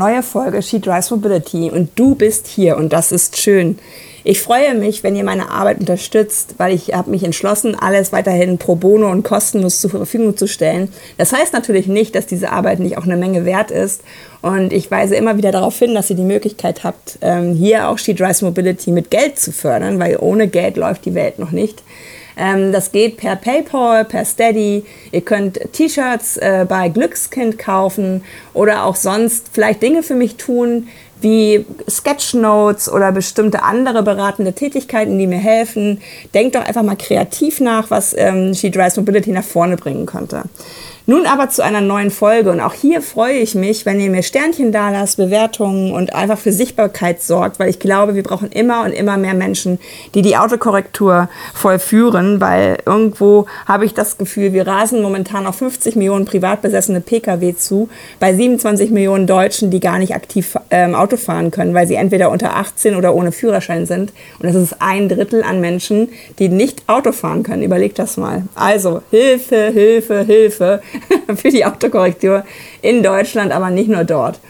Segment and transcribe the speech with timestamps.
[0.00, 3.78] neue Folge She Drives Mobility und du bist hier und das ist schön.
[4.24, 8.56] Ich freue mich, wenn ihr meine Arbeit unterstützt, weil ich habe mich entschlossen, alles weiterhin
[8.56, 10.88] pro bono und kostenlos zur Verfügung zu stellen.
[11.18, 14.00] Das heißt natürlich nicht, dass diese Arbeit nicht auch eine Menge wert ist.
[14.40, 17.98] Und ich weise immer wieder darauf hin, dass ihr die Möglichkeit habt, ähm, hier auch
[17.98, 21.82] She Drives Mobility mit Geld zu fördern, weil ohne Geld läuft die Welt noch nicht.
[22.40, 24.84] Ähm, das geht per PayPal, per Steady.
[25.12, 30.88] Ihr könnt T-Shirts äh, bei Glückskind kaufen oder auch sonst vielleicht Dinge für mich tun,
[31.20, 36.00] wie Sketchnotes oder bestimmte andere beratende Tätigkeiten, die mir helfen.
[36.32, 40.44] Denkt doch einfach mal kreativ nach, was ähm, She Drives Mobility nach vorne bringen könnte.
[41.06, 44.22] Nun aber zu einer neuen Folge und auch hier freue ich mich, wenn ihr mir
[44.22, 48.84] Sternchen da lasst, Bewertungen und einfach für Sichtbarkeit sorgt, weil ich glaube, wir brauchen immer
[48.84, 49.78] und immer mehr Menschen,
[50.14, 55.96] die die Autokorrektur vollführen, weil irgendwo habe ich das Gefühl, wir rasen momentan auf 50
[55.96, 61.16] Millionen privat besessene Pkw zu, bei 27 Millionen Deutschen, die gar nicht aktiv ähm, Auto
[61.16, 64.12] fahren können, weil sie entweder unter 18 oder ohne Führerschein sind.
[64.38, 67.62] Und das ist ein Drittel an Menschen, die nicht Auto fahren können.
[67.62, 68.44] Überlegt das mal.
[68.54, 70.82] Also Hilfe, Hilfe, Hilfe.
[71.36, 72.44] für die Autokorrektur
[72.82, 74.40] in Deutschland, aber nicht nur dort.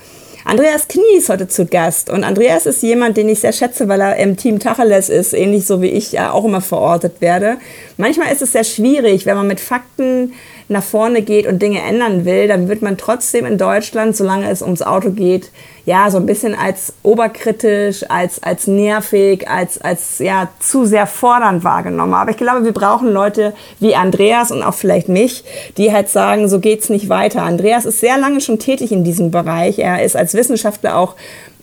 [0.44, 4.00] Andreas Knie ist heute zu Gast und Andreas ist jemand, den ich sehr schätze, weil
[4.00, 7.58] er im Team Tacheles ist, ähnlich so wie ich auch immer verortet werde.
[7.98, 10.32] Manchmal ist es sehr schwierig, wenn man mit Fakten
[10.70, 14.62] nach vorne geht und Dinge ändern will, dann wird man trotzdem in Deutschland, solange es
[14.62, 15.50] ums Auto geht,
[15.84, 21.64] ja, so ein bisschen als oberkritisch, als, als nervig, als, als, ja, zu sehr fordernd
[21.64, 22.14] wahrgenommen.
[22.14, 25.42] Aber ich glaube, wir brauchen Leute wie Andreas und auch vielleicht mich,
[25.76, 27.42] die halt sagen, so geht's nicht weiter.
[27.42, 29.80] Andreas ist sehr lange schon tätig in diesem Bereich.
[29.80, 31.16] Er ist als Wissenschaftler auch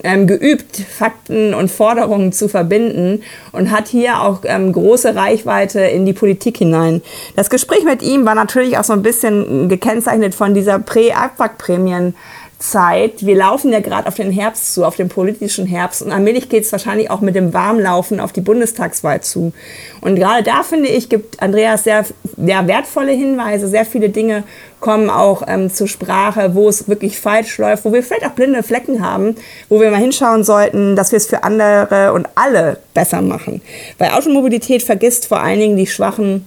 [0.03, 6.05] ähm, geübt, Fakten und Forderungen zu verbinden und hat hier auch ähm, große Reichweite in
[6.05, 7.01] die Politik hinein.
[7.35, 12.15] Das Gespräch mit ihm war natürlich auch so ein bisschen gekennzeichnet von dieser Prä-Abwrackprämien.
[12.59, 13.23] Zeit.
[13.25, 16.01] Wir laufen ja gerade auf den Herbst zu, auf den politischen Herbst.
[16.01, 19.53] Und allmählich geht es wahrscheinlich auch mit dem Warmlaufen auf die Bundestagswahl zu.
[20.01, 22.03] Und gerade da finde ich, gibt Andreas sehr,
[22.35, 23.67] sehr wertvolle Hinweise.
[23.67, 24.43] Sehr viele Dinge
[24.79, 28.63] kommen auch ähm, zur Sprache, wo es wirklich falsch läuft, wo wir vielleicht auch blinde
[28.63, 29.35] Flecken haben,
[29.69, 33.61] wo wir mal hinschauen sollten, dass wir es für andere und alle besser machen.
[33.97, 36.45] Weil Automobilität vergisst vor allen Dingen die Schwachen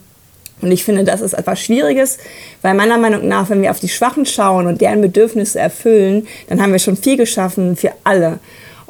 [0.62, 2.18] und ich finde, das ist etwas Schwieriges,
[2.62, 6.60] weil meiner Meinung nach, wenn wir auf die Schwachen schauen und deren Bedürfnisse erfüllen, dann
[6.60, 8.38] haben wir schon viel geschaffen für alle.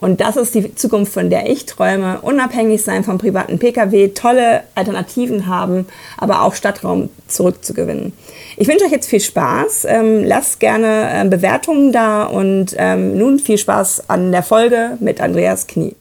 [0.00, 2.20] Und das ist die Zukunft, von der ich träume.
[2.22, 8.12] Unabhängig sein vom privaten Pkw, tolle Alternativen haben, aber auch Stadtraum zurückzugewinnen.
[8.56, 9.86] Ich wünsche euch jetzt viel Spaß.
[9.88, 15.20] Ähm, lasst gerne äh, Bewertungen da und ähm, nun viel Spaß an der Folge mit
[15.20, 15.94] Andreas Knie.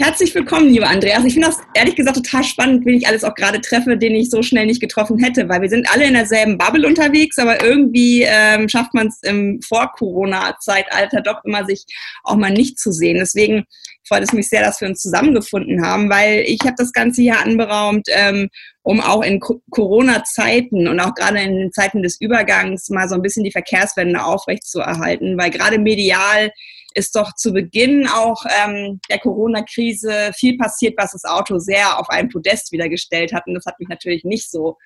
[0.00, 1.24] Herzlich willkommen, lieber Andreas.
[1.24, 4.30] Ich finde das ehrlich gesagt total spannend, wen ich alles auch gerade treffe, den ich
[4.30, 8.22] so schnell nicht getroffen hätte, weil wir sind alle in derselben Bubble unterwegs, aber irgendwie
[8.22, 11.84] ähm, schafft man es im Vor-Corona-Zeitalter doch immer, sich
[12.22, 13.16] auch mal nicht zu sehen.
[13.18, 13.64] Deswegen
[14.06, 17.40] freut es mich sehr, dass wir uns zusammengefunden haben, weil ich habe das Ganze hier
[17.40, 18.50] anberaumt, ähm,
[18.82, 23.42] um auch in Corona-Zeiten und auch gerade in Zeiten des Übergangs mal so ein bisschen
[23.42, 26.52] die Verkehrswende aufrechtzuerhalten, weil gerade medial
[26.98, 32.10] ist doch zu Beginn auch ähm, der Corona-Krise viel passiert, was das Auto sehr auf
[32.10, 33.46] ein Podest wiedergestellt hat.
[33.46, 34.76] Und das hat mich natürlich nicht so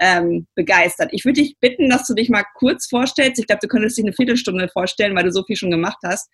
[0.00, 1.10] ähm, begeistert.
[1.12, 3.38] Ich würde dich bitten, dass du dich mal kurz vorstellst.
[3.38, 6.28] Ich glaube, du könntest dich eine Viertelstunde vorstellen, weil du so viel schon gemacht hast.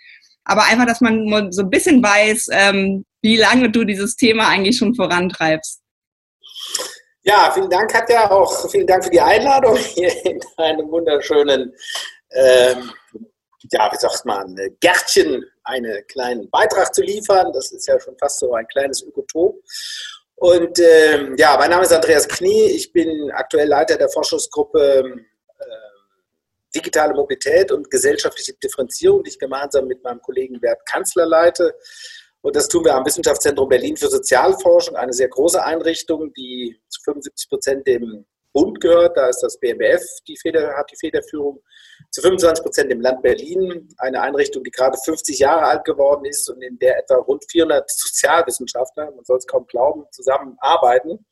[0.44, 4.76] Aber einfach, dass man so ein bisschen weiß, ähm, wie lange du dieses Thema eigentlich
[4.76, 5.80] schon vorantreibst.
[7.22, 8.30] Ja, vielen Dank, Katja.
[8.30, 11.72] Auch vielen Dank für die Einladung hier in einem wunderschönen
[12.30, 12.90] ähm,
[13.70, 17.52] ja, wie sagt man, Gärtchen einen kleinen Beitrag zu liefern.
[17.52, 19.62] Das ist ja schon fast so ein kleines Ökotop.
[20.36, 22.70] Und ähm, ja, mein Name ist Andreas Knie.
[22.70, 25.04] Ich bin aktuell Leiter der Forschungsgruppe
[25.58, 25.64] äh,
[26.74, 31.74] Digitale Mobilität und gesellschaftliche Differenzierung, die ich gemeinsam mit meinem Kollegen Bert Kanzler leite.
[32.40, 37.00] Und das tun wir am Wissenschaftszentrum Berlin für Sozialforschung, eine sehr große Einrichtung, die zu
[37.04, 39.16] 75 Prozent dem Bund gehört.
[39.16, 41.62] Da ist das BMBF, die Feder, hat die Federführung
[42.10, 46.48] zu 25 Prozent im Land Berlin, eine Einrichtung, die gerade 50 Jahre alt geworden ist
[46.50, 51.24] und in der etwa rund 400 Sozialwissenschaftler, man soll es kaum glauben, zusammenarbeiten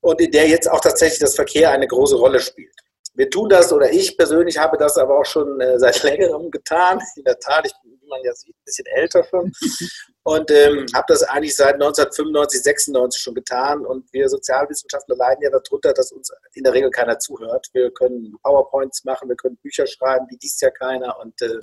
[0.00, 2.74] und in der jetzt auch tatsächlich das Verkehr eine große Rolle spielt.
[3.14, 7.00] Wir tun das, oder ich persönlich habe das aber auch schon äh, seit längerem getan.
[7.16, 9.52] In der Tat, ich bin, wie man ja sieht, ein bisschen älter schon
[10.24, 13.84] und ähm, habe das eigentlich seit 1995, 96 schon getan.
[13.84, 17.66] Und wir Sozialwissenschaftler leiden ja darunter, dass uns in der Regel keiner zuhört.
[17.72, 21.18] Wir können PowerPoints machen, wir können Bücher schreiben, die liest ja keiner.
[21.20, 21.58] Und äh,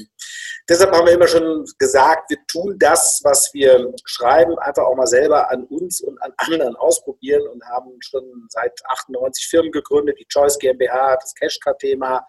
[0.69, 5.07] deshalb haben wir immer schon gesagt, wir tun das, was wir schreiben, einfach auch mal
[5.07, 10.27] selber an uns und an anderen ausprobieren und haben schon seit 98 Firmen gegründet, die
[10.27, 12.25] Choice GmbH, das Cashcard-Thema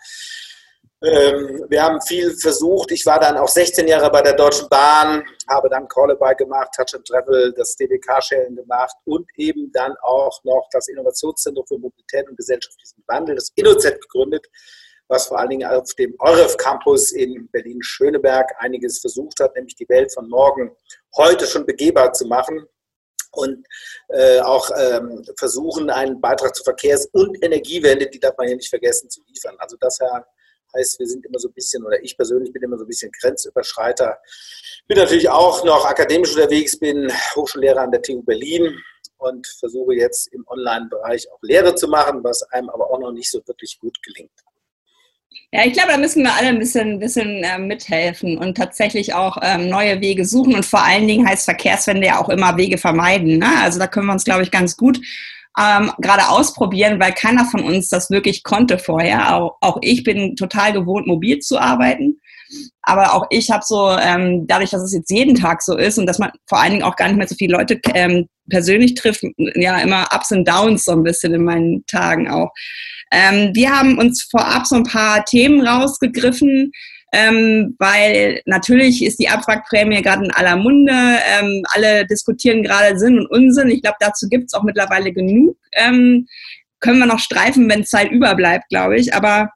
[1.04, 2.92] Ähm, wir haben viel versucht.
[2.92, 6.94] Ich war dann auch 16 Jahre bei der Deutschen Bahn, habe dann Callabye gemacht, Touch
[6.94, 12.28] and Travel, das DB Carsharing gemacht und eben dann auch noch das Innovationszentrum für Mobilität
[12.28, 14.46] und gesellschaftlichen Wandel, das InnoZ gegründet,
[15.08, 19.88] was vor allen Dingen auf dem EUREF Campus in Berlin-Schöneberg einiges versucht hat, nämlich die
[19.88, 20.70] Welt von morgen
[21.16, 22.64] heute schon begehbar zu machen
[23.32, 23.66] und
[24.08, 28.68] äh, auch ähm, versuchen, einen Beitrag zur Verkehrs- und Energiewende, die darf man hier nicht
[28.68, 29.56] vergessen, zu liefern.
[29.58, 29.98] Also das
[30.76, 33.10] heißt, wir sind immer so ein bisschen, oder ich persönlich bin immer so ein bisschen
[33.20, 34.18] Grenzüberschreiter.
[34.88, 38.78] Bin natürlich auch noch akademisch unterwegs, bin Hochschullehrer an der TU Berlin
[39.18, 43.30] und versuche jetzt im Online-Bereich auch Lehre zu machen, was einem aber auch noch nicht
[43.30, 44.32] so wirklich gut gelingt.
[45.54, 49.36] Ja, ich glaube, da müssen wir alle ein bisschen, bisschen äh, mithelfen und tatsächlich auch
[49.42, 50.54] ähm, neue Wege suchen.
[50.54, 53.38] Und vor allen Dingen heißt Verkehrswende ja auch immer Wege vermeiden.
[53.38, 53.48] Ne?
[53.62, 54.98] Also da können wir uns, glaube ich, ganz gut
[55.58, 59.36] ähm, gerade ausprobieren, weil keiner von uns das wirklich konnte vorher.
[59.36, 62.18] Auch, auch ich bin total gewohnt, mobil zu arbeiten.
[62.82, 66.06] Aber auch ich habe so, ähm, dadurch, dass es jetzt jeden Tag so ist und
[66.06, 69.24] dass man vor allen Dingen auch gar nicht mehr so viele Leute ähm, persönlich trifft,
[69.36, 72.50] ja immer Ups und Downs so ein bisschen in meinen Tagen auch.
[73.10, 76.72] Ähm, wir haben uns vorab so ein paar Themen rausgegriffen,
[77.12, 80.92] ähm, weil natürlich ist die Abwrackprämie gerade in aller Munde.
[80.92, 83.70] Ähm, alle diskutieren gerade Sinn und Unsinn.
[83.70, 85.56] Ich glaube, dazu gibt es auch mittlerweile genug.
[85.72, 86.26] Ähm,
[86.80, 89.14] können wir noch streifen, wenn Zeit überbleibt, glaube ich.
[89.14, 89.50] Aber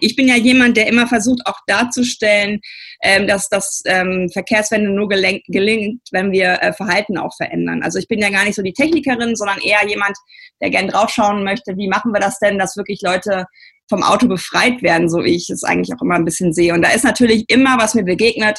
[0.00, 2.60] ich bin ja jemand, der immer versucht, auch darzustellen,
[3.02, 7.82] ähm, dass das ähm, Verkehrswende nur gelingt, wenn wir äh, Verhalten auch verändern.
[7.82, 10.16] Also ich bin ja gar nicht so die Technikerin, sondern eher jemand,
[10.60, 13.46] der gern draufschauen möchte, wie machen wir das denn, dass wirklich Leute
[13.88, 16.72] vom Auto befreit werden, so wie ich es eigentlich auch immer ein bisschen sehe.
[16.74, 18.58] Und da ist natürlich immer, was mir begegnet,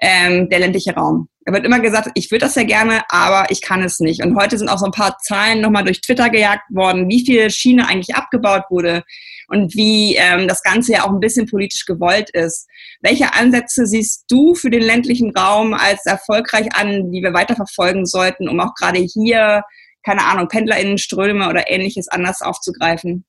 [0.00, 1.28] ähm, der ländliche Raum.
[1.44, 4.24] Da wird immer gesagt, ich würde das ja gerne, aber ich kann es nicht.
[4.24, 7.50] Und heute sind auch so ein paar Zahlen nochmal durch Twitter gejagt worden, wie viel
[7.50, 9.04] Schiene eigentlich abgebaut wurde
[9.48, 12.66] und wie ähm, das Ganze ja auch ein bisschen politisch gewollt ist.
[13.02, 18.48] Welche Ansätze siehst du für den ländlichen Raum als erfolgreich an, die wir weiterverfolgen sollten,
[18.48, 19.62] um auch gerade hier,
[20.02, 23.26] keine Ahnung, PendlerInnenströme oder ähnliches anders aufzugreifen?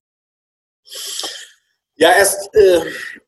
[1.96, 2.82] Ja, erst, äh,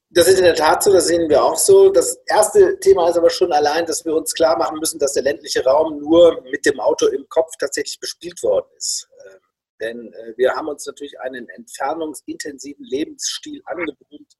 [0.09, 1.89] das ist in der Tat so, das sehen wir auch so.
[1.89, 5.23] Das erste Thema ist aber schon allein, dass wir uns klar machen müssen, dass der
[5.23, 9.07] ländliche Raum nur mit dem Auto im Kopf tatsächlich bespielt worden ist.
[9.25, 9.37] Äh,
[9.81, 14.33] denn äh, wir haben uns natürlich einen entfernungsintensiven Lebensstil angewöhnt,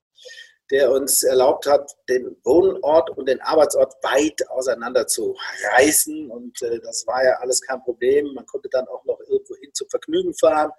[0.72, 5.38] der uns erlaubt hat, den Wohnort und den Arbeitsort weit auseinander zu
[5.72, 6.30] reißen.
[6.30, 8.34] Und äh, das war ja alles kein Problem.
[8.34, 10.72] Man konnte dann auch noch irgendwo hin zum Vergnügen fahren.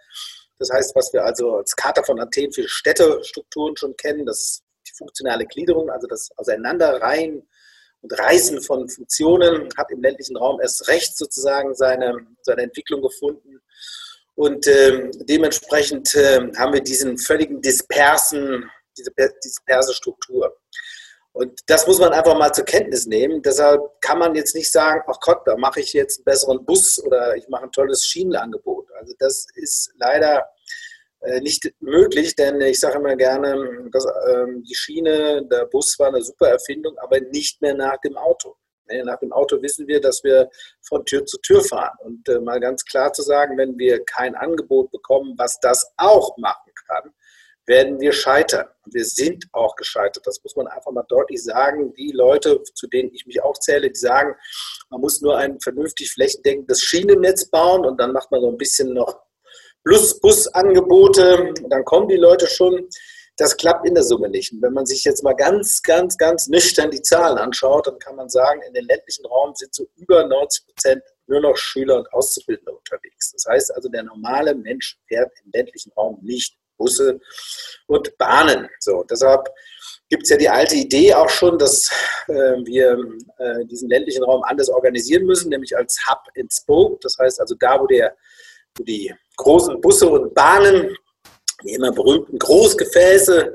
[0.58, 4.94] Das heißt, was wir also als Charta von Athen für Städtestrukturen schon kennen, das die
[4.96, 7.48] funktionale Gliederung, also das Auseinanderreihen
[8.00, 13.60] und Reißen von Funktionen, hat im ländlichen Raum erst recht sozusagen seine, seine Entwicklung gefunden.
[14.34, 19.10] Und äh, dementsprechend äh, haben wir diesen völligen dispersen, diese
[19.44, 20.56] disperse Struktur.
[21.38, 23.42] Und das muss man einfach mal zur Kenntnis nehmen.
[23.42, 27.00] Deshalb kann man jetzt nicht sagen, ach Gott, da mache ich jetzt einen besseren Bus
[27.04, 28.88] oder ich mache ein tolles Schienenangebot.
[28.98, 30.48] Also das ist leider
[31.20, 36.08] äh, nicht möglich, denn ich sage immer gerne, dass, ähm, die Schiene, der Bus war
[36.08, 38.56] eine super Erfindung, aber nicht mehr nach dem Auto.
[39.04, 41.96] Nach dem Auto wissen wir, dass wir von Tür zu Tür fahren.
[42.00, 46.36] Und äh, mal ganz klar zu sagen, wenn wir kein Angebot bekommen, was das auch
[46.36, 47.12] machen kann,
[47.68, 48.66] werden wir scheitern.
[48.84, 50.26] Und wir sind auch gescheitert.
[50.26, 51.92] Das muss man einfach mal deutlich sagen.
[51.94, 54.34] Die Leute, zu denen ich mich auch zähle, die sagen,
[54.90, 58.94] man muss nur ein vernünftig flächendeckendes Schienennetz bauen und dann macht man so ein bisschen
[58.94, 59.20] noch
[59.84, 61.54] Plus-Bus-Angebote.
[61.68, 62.88] Dann kommen die Leute schon.
[63.36, 64.52] Das klappt in der Summe nicht.
[64.52, 68.16] Und wenn man sich jetzt mal ganz, ganz, ganz nüchtern die Zahlen anschaut, dann kann
[68.16, 72.12] man sagen, in den ländlichen Raum sind so über 90 Prozent nur noch Schüler und
[72.12, 73.30] Auszubildende unterwegs.
[73.32, 77.20] Das heißt also, der normale Mensch fährt im ländlichen Raum nicht Busse
[77.86, 78.68] und Bahnen.
[78.80, 79.48] So, deshalb
[80.08, 81.90] gibt es ja die alte Idee auch schon, dass
[82.28, 82.32] äh,
[82.64, 82.98] wir
[83.38, 86.98] äh, diesen ländlichen Raum anders organisieren müssen, nämlich als Hub and Spoke.
[87.02, 88.16] Das heißt also da, wo, der,
[88.76, 90.96] wo die großen Busse und Bahnen,
[91.64, 93.52] die immer berühmten Großgefäße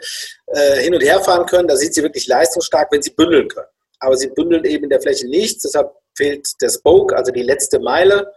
[0.48, 3.68] äh, hin und her fahren können, da sind sie wirklich leistungsstark, wenn sie bündeln können.
[4.00, 7.80] Aber sie bündeln eben in der Fläche nichts, deshalb fehlt der Spoke, also die letzte
[7.80, 8.32] Meile.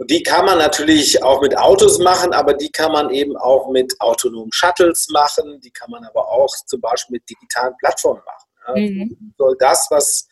[0.00, 3.68] Und die kann man natürlich auch mit Autos machen, aber die kann man eben auch
[3.68, 5.60] mit autonomen Shuttles machen.
[5.60, 8.82] Die kann man aber auch zum Beispiel mit digitalen Plattformen machen.
[8.82, 9.34] Mhm.
[9.36, 10.26] Soll das, was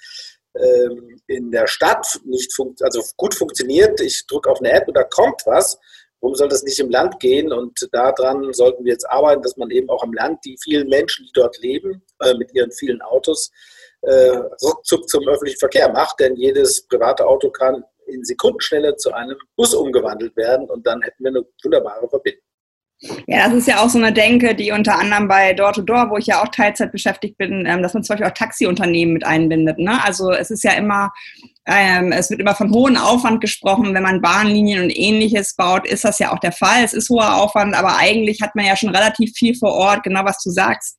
[0.56, 4.96] ähm, in der Stadt nicht funkt, also gut funktioniert, ich drücke auf eine App und
[4.96, 5.78] da kommt was,
[6.22, 7.52] warum soll das nicht im Land gehen?
[7.52, 11.26] Und daran sollten wir jetzt arbeiten, dass man eben auch im Land die vielen Menschen,
[11.26, 13.50] die dort leben, äh, mit ihren vielen Autos,
[14.00, 14.30] äh,
[14.62, 16.20] ruckzuck zum öffentlichen Verkehr macht.
[16.20, 21.24] Denn jedes private Auto kann in Sekundenschnelle zu einem Bus umgewandelt werden und dann hätten
[21.24, 22.42] wir eine wunderbare Verbindung.
[23.28, 26.10] Ja, das ist ja auch so eine Denke, die unter anderem bei Door to Door,
[26.10, 29.24] wo ich ja auch Teilzeit beschäftigt bin, ähm, dass man zum Beispiel auch Taxiunternehmen mit
[29.24, 29.78] einbindet.
[29.78, 30.02] Ne?
[30.02, 31.12] Also es ist ja immer,
[31.66, 33.94] ähm, es wird immer von hohem Aufwand gesprochen.
[33.94, 36.82] Wenn man Bahnlinien und ähnliches baut, ist das ja auch der Fall.
[36.84, 40.24] Es ist hoher Aufwand, aber eigentlich hat man ja schon relativ viel vor Ort, genau
[40.24, 40.98] was du sagst.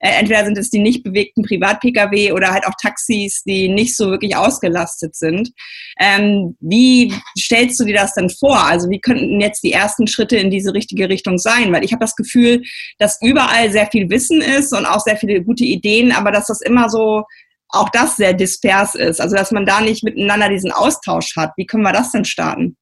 [0.00, 4.10] Äh, entweder sind es die nicht bewegten Privat-Pkw oder halt auch Taxis, die nicht so
[4.10, 5.50] wirklich ausgelastet sind.
[5.98, 8.64] Ähm, wie stellst du dir das denn vor?
[8.64, 11.72] Also wie könnten jetzt die ersten Schritte in diese richtige Richtung sein?
[11.72, 12.62] Weil ich habe das Gefühl,
[12.98, 16.60] dass überall sehr viel Wissen ist und auch sehr viele gute Ideen, aber dass das
[16.60, 17.24] immer so
[17.70, 19.20] auch das sehr dispers ist.
[19.20, 21.52] Also dass man da nicht miteinander diesen Austausch hat.
[21.56, 22.76] Wie können wir das denn starten?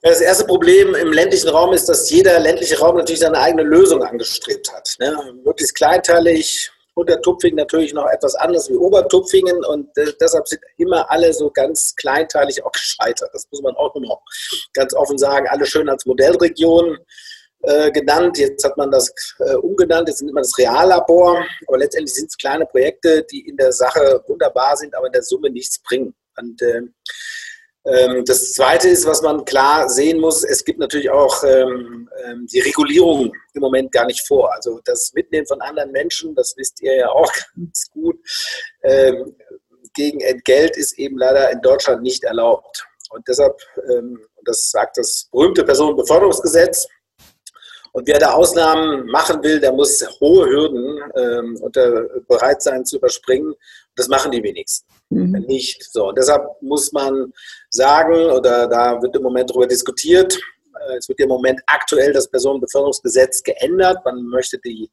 [0.00, 4.02] Das erste Problem im ländlichen Raum ist, dass jeder ländliche Raum natürlich seine eigene Lösung
[4.02, 4.94] angestrebt hat.
[5.00, 5.16] Ne?
[5.44, 11.32] Möglichst kleinteilig, Untertupfingen natürlich noch etwas anders wie Obertupfingen und äh, deshalb sind immer alle
[11.32, 13.30] so ganz kleinteilig auch gescheitert.
[13.32, 14.22] Das muss man auch noch
[14.72, 15.46] ganz offen sagen.
[15.48, 16.98] Alle schön als Modellregion
[17.62, 18.38] äh, genannt.
[18.38, 21.44] Jetzt hat man das äh, umgenannt, jetzt nennt man das Reallabor.
[21.66, 25.22] Aber letztendlich sind es kleine Projekte, die in der Sache wunderbar sind, aber in der
[25.22, 26.14] Summe nichts bringen.
[26.36, 26.82] Und äh,
[28.24, 32.60] das Zweite ist, was man klar sehen muss, es gibt natürlich auch ähm, ähm, die
[32.60, 34.52] Regulierung im Moment gar nicht vor.
[34.54, 38.16] Also das Mitnehmen von anderen Menschen, das wisst ihr ja auch ganz gut,
[38.82, 39.36] ähm,
[39.94, 42.86] gegen Entgelt ist eben leider in Deutschland nicht erlaubt.
[43.10, 43.56] Und deshalb,
[43.90, 46.86] ähm, das sagt das berühmte Personenbeförderungsgesetz,
[47.92, 52.98] und wer da Ausnahmen machen will, der muss hohe Hürden ähm, unter, bereit sein zu
[52.98, 53.54] überspringen.
[53.96, 55.32] Das machen die wenigsten mhm.
[55.48, 55.82] nicht.
[55.90, 57.32] So, und deshalb muss man
[57.70, 60.38] sagen, oder da wird im Moment darüber diskutiert,
[60.88, 63.98] äh, es wird im Moment aktuell das Personenbeförderungsgesetz geändert.
[64.04, 64.90] Man möchte die,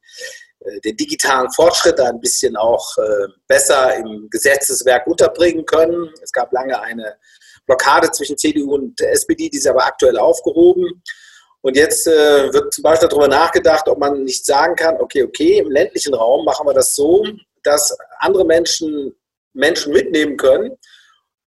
[0.60, 6.10] äh, den digitalen Fortschritt ein bisschen auch äh, besser im Gesetzeswerk unterbringen können.
[6.22, 7.16] Es gab lange eine
[7.66, 11.02] Blockade zwischen CDU und SPD, die ist aber aktuell aufgehoben.
[11.62, 15.68] Und jetzt wird zum Beispiel darüber nachgedacht, ob man nicht sagen kann, okay, okay, im
[15.68, 17.26] ländlichen Raum machen wir das so,
[17.64, 19.16] dass andere Menschen
[19.52, 20.76] Menschen mitnehmen können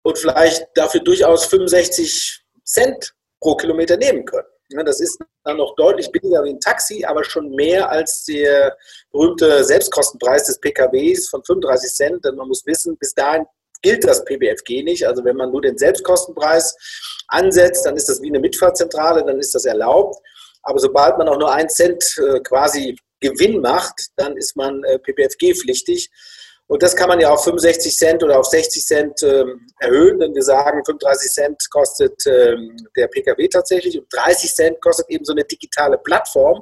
[0.04, 4.48] und vielleicht dafür durchaus 65 Cent pro Kilometer nehmen können.
[4.86, 8.76] Das ist dann noch deutlich billiger wie ein Taxi, aber schon mehr als der
[9.12, 12.26] berühmte Selbstkostenpreis des PKWs von 35 Cent.
[12.26, 13.46] Denn man muss wissen, bis dahin
[13.82, 15.08] gilt das PBFG nicht.
[15.08, 16.76] Also wenn man nur den Selbstkostenpreis
[17.30, 20.18] ansetzt, dann ist das wie eine Mitfahrzentrale, dann ist das erlaubt.
[20.64, 25.00] Aber sobald man auch nur einen Cent äh, quasi Gewinn macht, dann ist man äh,
[25.00, 26.10] PPFG-pflichtig.
[26.68, 30.36] Und das kann man ja auf 65 Cent oder auf 60 Cent ähm, erhöhen, denn
[30.36, 35.32] wir sagen, 35 Cent kostet ähm, der Pkw tatsächlich und 30 Cent kostet eben so
[35.32, 36.62] eine digitale Plattform.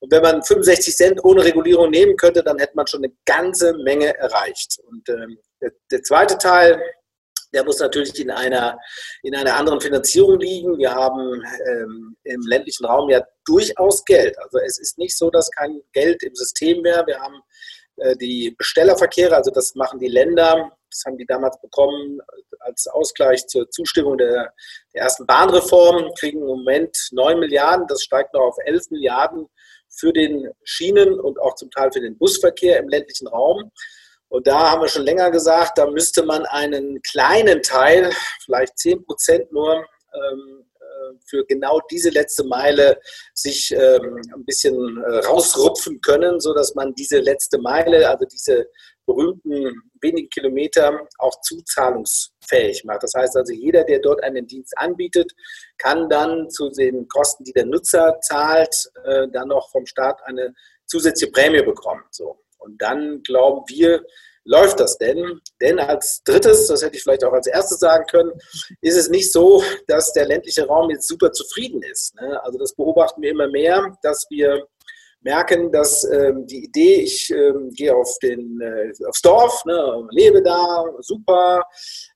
[0.00, 3.74] Und wenn man 65 Cent ohne Regulierung nehmen könnte, dann hätte man schon eine ganze
[3.74, 4.78] Menge erreicht.
[4.86, 6.82] Und ähm, der, der zweite Teil,
[7.52, 8.78] der muss natürlich in einer,
[9.22, 10.78] in einer anderen Finanzierung liegen.
[10.78, 14.38] Wir haben ähm, im ländlichen Raum ja durchaus Geld.
[14.38, 17.06] Also es ist nicht so, dass kein Geld im System wäre.
[17.06, 17.40] Wir haben
[18.20, 22.18] die Bestellerverkehre, also das machen die Länder, das haben die damals bekommen
[22.60, 24.52] als Ausgleich zur Zustimmung der,
[24.94, 29.46] der ersten Bahnreform, kriegen im Moment 9 Milliarden, das steigt noch auf 11 Milliarden
[29.88, 33.70] für den Schienen- und auch zum Teil für den Busverkehr im ländlichen Raum.
[34.28, 38.12] Und da haben wir schon länger gesagt, da müsste man einen kleinen Teil,
[38.44, 40.69] vielleicht 10 Prozent nur, ähm, äh,
[41.26, 42.98] für genau diese letzte Meile
[43.34, 48.66] sich ähm, ein bisschen äh, rausrupfen können, sodass man diese letzte Meile, also diese
[49.06, 53.02] berühmten wenigen Kilometer, auch zuzahlungsfähig macht.
[53.02, 55.32] Das heißt also, jeder, der dort einen Dienst anbietet,
[55.78, 60.54] kann dann zu den Kosten, die der Nutzer zahlt, äh, dann noch vom Staat eine
[60.86, 62.02] zusätzliche Prämie bekommen.
[62.10, 62.38] So.
[62.58, 64.04] Und dann glauben wir,
[64.44, 65.40] läuft das denn?
[65.60, 68.32] Denn als drittes, das hätte ich vielleicht auch als erstes sagen können,
[68.80, 72.14] ist es nicht so, dass der ländliche Raum jetzt super zufrieden ist.
[72.14, 72.40] Ne?
[72.42, 74.66] Also das beobachten wir immer mehr, dass wir
[75.22, 80.42] merken, dass ähm, die Idee, ich ähm, gehe auf den, äh, aufs Dorf, ne, lebe
[80.42, 81.62] da, super,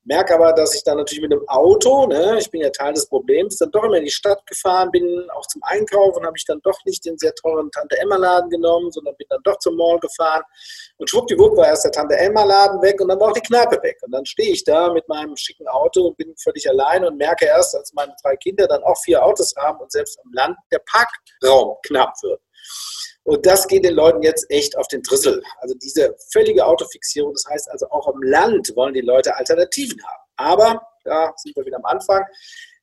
[0.05, 3.07] merke aber, dass ich dann natürlich mit dem Auto, ne, ich bin ja Teil des
[3.07, 6.61] Problems, dann doch immer in die Stadt gefahren bin, auch zum Einkaufen, habe ich dann
[6.63, 10.43] doch nicht den sehr teuren Tante-Emma-Laden genommen, sondern bin dann doch zum Mall gefahren.
[10.97, 13.99] Und schwuppdiwupp war erst der Tante-Emma-Laden weg und dann war auch die Kneipe weg.
[14.03, 17.47] Und dann stehe ich da mit meinem schicken Auto und bin völlig allein und merke
[17.47, 20.81] erst, als meine drei Kinder dann auch vier Autos haben und selbst am Land der
[20.87, 22.41] Parkraum knapp wird.
[23.25, 25.43] Und das geht den Leuten jetzt echt auf den Trissel.
[25.59, 30.23] Also diese völlige Autofixierung, das heißt also auch am Land wollen die Leute Alternativen haben.
[30.37, 32.25] Aber, da sind wir wieder am Anfang,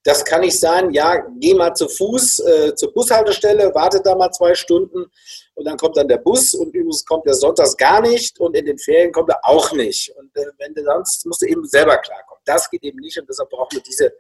[0.04, 4.32] das kann nicht sein, ja, geh mal zu Fuß äh, zur Bushaltestelle, wartet da mal
[4.32, 5.06] zwei Stunden
[5.54, 8.66] und dann kommt dann der Bus und übrigens kommt der sonntags gar nicht und in
[8.66, 10.12] den Ferien kommt er auch nicht.
[10.18, 12.42] Und äh, wenn du sonst musst du eben selber klarkommen.
[12.46, 14.12] Das geht eben nicht und deshalb brauchen wir diese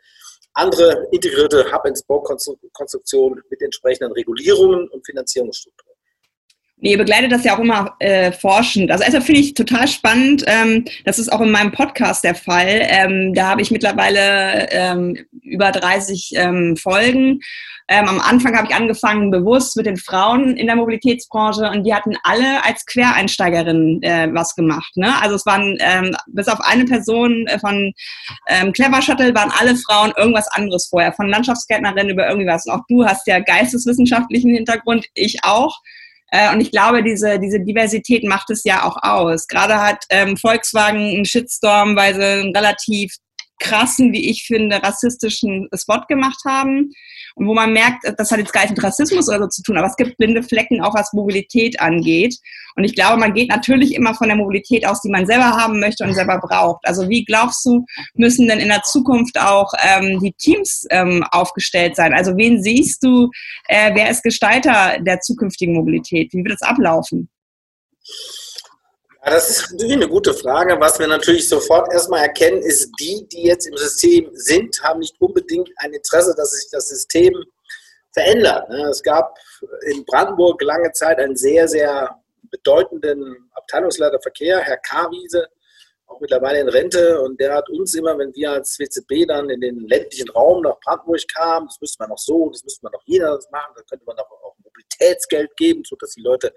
[0.53, 5.90] andere integrierte Hub-and-Spoke-Konstruktion mit entsprechenden Regulierungen und Finanzierungsstrukturen.
[6.83, 8.89] Ihr begleitet das ja auch immer äh, forschend.
[8.89, 10.43] Also erstmal finde ich total spannend.
[10.47, 12.87] Ähm, das ist auch in meinem Podcast der Fall.
[12.89, 17.39] Ähm, da habe ich mittlerweile ähm, über 30 ähm, Folgen.
[17.87, 21.93] Ähm, am Anfang habe ich angefangen bewusst mit den Frauen in der Mobilitätsbranche und die
[21.93, 24.95] hatten alle als Quereinsteigerinnen äh, was gemacht.
[24.95, 25.13] Ne?
[25.21, 27.93] Also es waren ähm, bis auf eine Person äh, von
[28.73, 31.13] Clever Shuttle waren alle Frauen irgendwas anderes vorher.
[31.13, 32.65] Von Landschaftsgärtnerin über irgendwie was.
[32.65, 35.79] Und auch du hast ja geisteswissenschaftlichen Hintergrund, ich auch.
[36.31, 39.47] Äh, und ich glaube, diese, diese Diversität macht es ja auch aus.
[39.47, 43.13] Gerade hat ähm, Volkswagen einen Shitstorm, weil sie einen relativ
[43.61, 46.91] krassen, wie ich finde, rassistischen Spot gemacht haben.
[47.35, 49.77] Und wo man merkt, das hat jetzt gar nicht mit Rassismus oder so zu tun,
[49.77, 52.35] aber es gibt blinde Flecken auch was Mobilität angeht.
[52.75, 55.79] Und ich glaube, man geht natürlich immer von der Mobilität aus, die man selber haben
[55.79, 56.85] möchte und selber braucht.
[56.85, 61.95] Also wie glaubst du, müssen denn in der Zukunft auch ähm, die Teams ähm, aufgestellt
[61.95, 62.13] sein?
[62.13, 63.29] Also wen siehst du,
[63.67, 66.33] äh, wer ist Gestalter der zukünftigen Mobilität?
[66.33, 67.29] Wie wird es ablaufen?
[69.23, 70.79] Ja, das ist natürlich eine gute Frage.
[70.79, 75.15] Was wir natürlich sofort erstmal erkennen, ist, die, die jetzt im System sind, haben nicht
[75.19, 77.33] unbedingt ein Interesse, dass sich das System
[78.11, 78.67] verändert.
[78.69, 78.87] Ne?
[78.89, 79.37] Es gab
[79.85, 85.47] in Brandenburg lange Zeit einen sehr, sehr bedeutenden Abteilungsleiter Verkehr, Herr Karwiese,
[86.11, 87.21] auch mittlerweile in Rente.
[87.21, 90.79] Und der hat uns immer, wenn wir als WCB dann in den ländlichen Raum nach
[90.79, 94.05] Brandenburg kamen, das müsste man noch so, das müsste man noch jeder machen, da könnte
[94.05, 96.53] man auch Mobilitätsgeld geben, sodass die Leute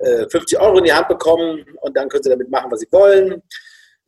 [0.00, 2.88] 50 äh, Euro in die Hand bekommen und dann können sie damit machen, was sie
[2.90, 3.42] wollen.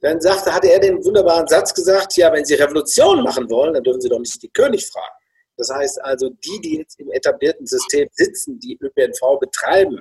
[0.00, 3.82] Dann sagte, hatte er den wunderbaren Satz gesagt, ja, wenn Sie Revolution machen wollen, dann
[3.82, 5.14] dürfen Sie doch nicht den König fragen.
[5.58, 10.00] Das heißt also, die, die jetzt im etablierten System sitzen, die ÖPNV betreiben,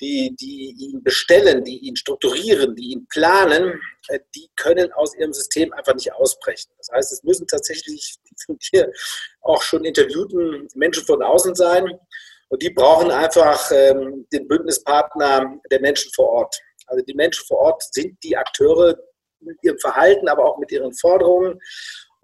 [0.00, 5.32] die, die ihn bestellen, die ihn strukturieren, die ihn planen, äh, die können aus ihrem
[5.32, 6.70] System einfach nicht ausbrechen.
[6.78, 8.92] Das heißt, es müssen tatsächlich die von dir
[9.40, 11.98] auch schon interviewten Menschen von außen sein,
[12.48, 16.56] und die brauchen einfach ähm, den Bündnispartner der Menschen vor Ort.
[16.86, 18.96] Also die Menschen vor Ort sind die Akteure
[19.40, 21.58] mit ihrem Verhalten, aber auch mit ihren Forderungen.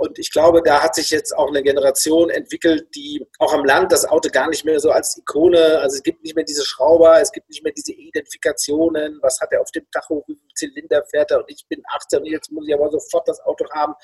[0.02, 3.92] Und ich glaube, da hat sich jetzt auch eine Generation entwickelt, die auch am Land
[3.92, 7.20] das Auto gar nicht mehr so als Ikone, also es gibt nicht mehr diese Schrauber,
[7.20, 11.30] es gibt nicht mehr diese Identifikationen, was hat er auf dem Tacho, wie Zylinder fährt
[11.30, 13.94] er und ich bin 18 und jetzt muss ich aber sofort das Auto haben.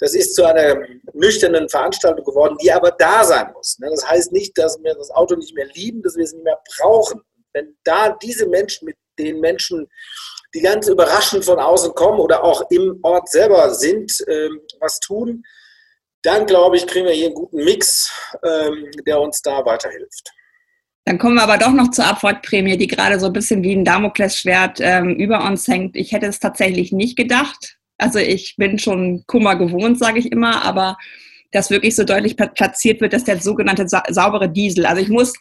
[0.00, 3.78] Das ist zu einer nüchternen Veranstaltung geworden, die aber da sein muss.
[3.78, 3.88] Ne?
[3.88, 6.58] Das heißt nicht, dass wir das Auto nicht mehr lieben, dass wir es nicht mehr
[6.76, 7.22] brauchen.
[7.52, 9.88] Wenn da diese Menschen mit den Menschen
[10.54, 15.44] die ganz überraschend von außen kommen oder auch im Ort selber sind, ähm, was tun,
[16.22, 18.10] dann glaube ich, kriegen wir hier einen guten Mix,
[18.42, 20.32] ähm, der uns da weiterhilft.
[21.04, 23.84] Dann kommen wir aber doch noch zur Abfahrtprämie, die gerade so ein bisschen wie ein
[23.84, 25.94] Damoklesschwert ähm, über uns hängt.
[25.94, 27.78] Ich hätte es tatsächlich nicht gedacht.
[27.98, 30.96] Also ich bin schon Kummer gewohnt, sage ich immer, aber
[31.52, 35.32] dass wirklich so deutlich platziert wird, dass der sogenannte sa saubere Diesel, also ich muss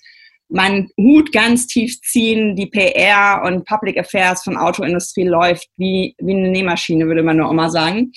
[0.50, 2.56] meinen Hut ganz tief ziehen.
[2.56, 7.50] Die PR und Public Affairs von Autoindustrie läuft wie, wie eine Nähmaschine, würde man nur
[7.50, 8.12] immer sagen.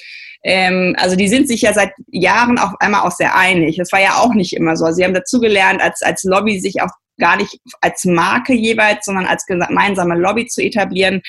[0.44, 3.76] Ähm, also die sind sich ja seit Jahren auf einmal auch sehr einig.
[3.76, 4.90] Das war ja auch nicht immer so.
[4.92, 9.44] Sie haben dazugelernt, als, als Lobby sich auch gar nicht als Marke jeweils, sondern als
[9.46, 11.20] gemeinsame Lobby zu etablieren.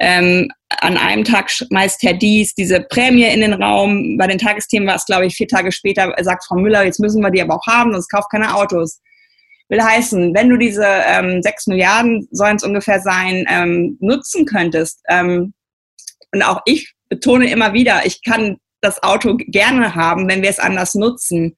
[0.00, 4.16] Ähm, an einem Tag schmeißt Herr Dies diese Prämie in den Raum.
[4.16, 7.22] Bei den Tagesthemen war es, glaube ich, vier Tage später, sagt Frau Müller, jetzt müssen
[7.22, 9.00] wir die aber auch haben, sonst kauft keine Autos.
[9.68, 15.00] Will heißen, wenn du diese ähm, 6 Milliarden, sollen es ungefähr sein, ähm, nutzen könntest,
[15.08, 15.54] ähm,
[16.34, 20.58] und auch ich betone immer wieder, ich kann das Auto gerne haben, wenn wir es
[20.58, 21.56] anders nutzen.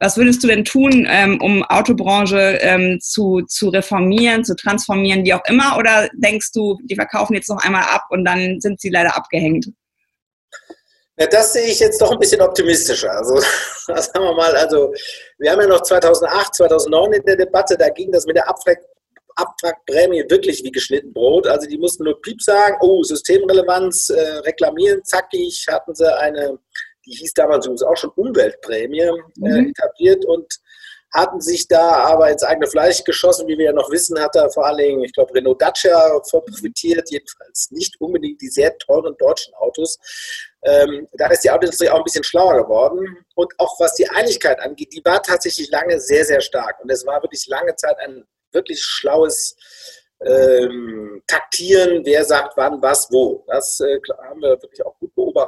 [0.00, 5.34] Was würdest du denn tun, ähm, um Autobranche ähm, zu, zu reformieren, zu transformieren, wie
[5.34, 5.76] auch immer?
[5.76, 9.66] Oder denkst du, die verkaufen jetzt noch einmal ab und dann sind sie leider abgehängt?
[11.18, 13.10] Ja, das sehe ich jetzt doch ein bisschen optimistischer.
[13.10, 13.38] Also,
[13.86, 14.92] sagen wir mal, also,
[15.38, 18.78] wir haben ja noch 2008, 2009 in der Debatte, da ging das mit der Abwrack,
[19.34, 21.46] Abwrackprämie wirklich wie geschnitten Brot.
[21.48, 26.58] Also, die mussten nur Piep sagen, oh, Systemrelevanz, äh, reklamieren, zackig, hatten sie eine,
[27.04, 29.70] die hieß damals übrigens auch schon Umweltprämie, äh, mhm.
[29.70, 30.46] etabliert und
[31.14, 33.48] hatten sich da aber ins eigene Fleisch geschossen.
[33.48, 36.44] Wie wir ja noch wissen, hat da vor allen Dingen, ich glaube, Renault Dacia von
[36.44, 39.98] profitiert, jedenfalls nicht unbedingt die sehr teuren deutschen Autos.
[40.64, 43.24] Ähm, da ist die Autoindustrie auch ein bisschen schlauer geworden.
[43.34, 46.80] Und auch was die Einigkeit angeht, die war tatsächlich lange sehr, sehr stark.
[46.82, 49.56] Und es war wirklich lange Zeit ein wirklich schlaues
[50.24, 53.44] ähm, Taktieren, wer sagt wann, was, wo.
[53.46, 55.47] Das äh, haben wir wirklich auch gut beobachten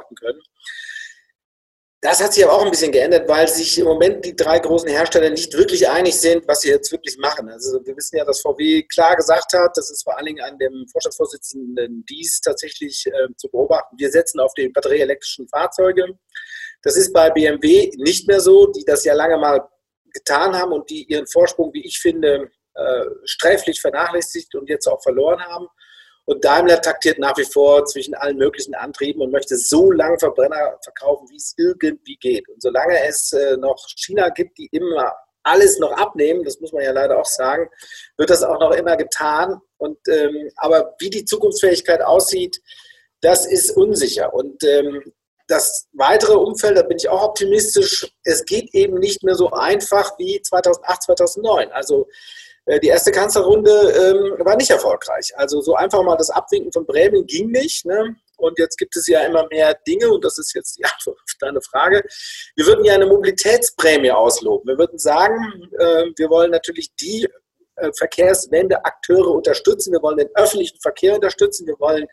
[2.03, 4.89] Das hat sich aber auch ein bisschen geändert, weil sich im Moment die drei großen
[4.89, 7.47] Hersteller nicht wirklich einig sind, was sie jetzt wirklich machen.
[7.47, 10.57] Also wir wissen ja, dass VW klar gesagt hat, das ist vor allen Dingen an
[10.57, 13.95] dem Vorstandsvorsitzenden dies tatsächlich äh, zu beobachten.
[13.99, 16.17] Wir setzen auf die batterieelektrischen Fahrzeuge.
[16.81, 19.69] Das ist bei BMW nicht mehr so, die das ja lange mal
[20.11, 25.03] getan haben und die ihren Vorsprung, wie ich finde, äh, sträflich vernachlässigt und jetzt auch
[25.03, 25.67] verloren haben.
[26.31, 30.79] Und Daimler taktiert nach wie vor zwischen allen möglichen Antrieben und möchte so lange Verbrenner
[30.81, 32.47] verkaufen, wie es irgendwie geht.
[32.47, 35.13] Und solange es äh, noch China gibt, die immer
[35.43, 37.69] alles noch abnehmen, das muss man ja leider auch sagen,
[38.15, 39.59] wird das auch noch immer getan.
[39.75, 42.61] Und, ähm, aber wie die Zukunftsfähigkeit aussieht,
[43.19, 44.33] das ist unsicher.
[44.33, 45.03] Und ähm,
[45.49, 50.17] das weitere Umfeld, da bin ich auch optimistisch, es geht eben nicht mehr so einfach
[50.17, 51.71] wie 2008, 2009.
[51.73, 52.07] Also
[52.79, 55.31] die erste Kanzlerrunde ähm, war nicht erfolgreich.
[55.35, 57.85] Also so einfach mal das Abwinken von Bremen ging nicht.
[57.85, 58.15] Ne?
[58.37, 61.35] Und jetzt gibt es ja immer mehr Dinge, und das ist jetzt die Antwort auf
[61.39, 62.03] deine Frage.
[62.55, 64.67] Wir würden ja eine Mobilitätsprämie ausloben.
[64.67, 67.29] Wir würden sagen, äh, wir wollen natürlich die äh,
[67.93, 69.93] Verkehrswende-Akteure unterstützen.
[69.93, 71.67] Wir wollen den öffentlichen Verkehr unterstützen.
[71.67, 72.05] Wir wollen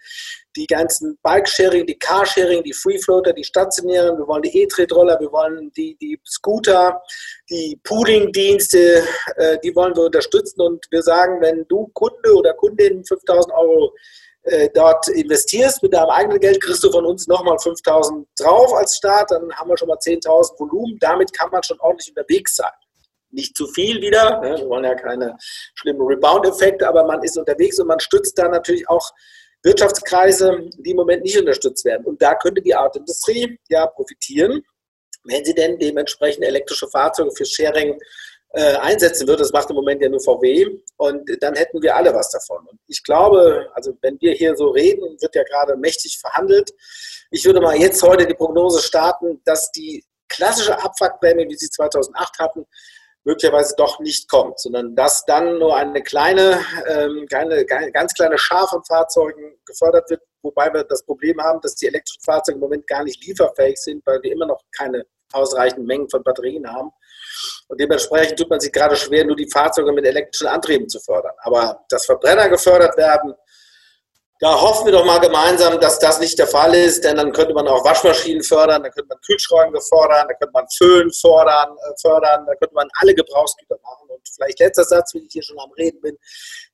[0.56, 4.18] die ganzen Bike-Sharing, die Car-Sharing, die Free-Floater, die stationären.
[4.18, 5.18] Wir wollen die E-Tretroller.
[5.20, 7.00] Wir wollen die, die Scooter,
[7.48, 9.04] die Pooling-Dienste.
[9.36, 10.60] Äh, die wollen wir unterstützen.
[10.60, 13.94] Und wir sagen, wenn du Kunde oder Kundin 5000 Euro
[14.42, 18.96] äh, dort investierst mit deinem eigenen Geld, kriegst du von uns nochmal 5000 drauf als
[18.96, 19.30] Start.
[19.30, 20.96] Dann haben wir schon mal 10.000 Volumen.
[21.00, 22.70] Damit kann man schon ordentlich unterwegs sein
[23.30, 24.40] nicht zu viel wieder.
[24.40, 24.56] Ne?
[24.58, 25.36] Wir wollen ja keine
[25.74, 29.10] schlimmen Rebound-Effekte, aber man ist unterwegs und man stützt da natürlich auch
[29.62, 32.06] Wirtschaftskreise, die im Moment nicht unterstützt werden.
[32.06, 34.62] Und da könnte die Autoindustrie ja profitieren,
[35.24, 37.98] wenn sie denn dementsprechend elektrische Fahrzeuge für Sharing
[38.50, 39.42] äh, einsetzen würde.
[39.42, 40.78] Das macht im Moment ja nur VW.
[40.96, 42.66] Und dann hätten wir alle was davon.
[42.66, 46.70] Und ich glaube, also wenn wir hier so reden, wird ja gerade mächtig verhandelt.
[47.30, 52.38] Ich würde mal jetzt heute die Prognose starten, dass die klassische Abwrackprämie, wie sie 2008
[52.38, 52.66] hatten,
[53.28, 58.66] möglicherweise doch nicht kommt, sondern dass dann nur eine kleine, ähm, kleine ganz kleine Schar
[58.66, 62.86] von Fahrzeugen gefördert wird, wobei wir das Problem haben, dass die elektrischen Fahrzeuge im Moment
[62.86, 66.90] gar nicht lieferfähig sind, weil wir immer noch keine ausreichenden Mengen von Batterien haben.
[67.68, 71.34] Und dementsprechend tut man sich gerade schwer, nur die Fahrzeuge mit elektrischen Antrieben zu fördern.
[71.42, 73.34] Aber dass Verbrenner gefördert werden,
[74.40, 77.54] da hoffen wir doch mal gemeinsam, dass das nicht der Fall ist, denn dann könnte
[77.54, 81.92] man auch Waschmaschinen fördern, dann könnte man Kühlschränke fördern, dann könnte man Föhn fördern, äh,
[82.00, 84.08] fördern, da könnte man alle Gebrauchsgüter machen.
[84.10, 86.16] Und vielleicht letzter Satz, wenn ich hier schon am Reden bin,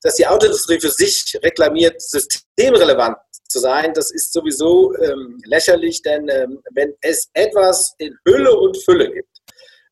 [0.01, 6.29] dass die Autoindustrie für sich reklamiert, systemrelevant zu sein, das ist sowieso ähm, lächerlich, denn
[6.29, 9.34] ähm, wenn es etwas in Hülle und Fülle gibt,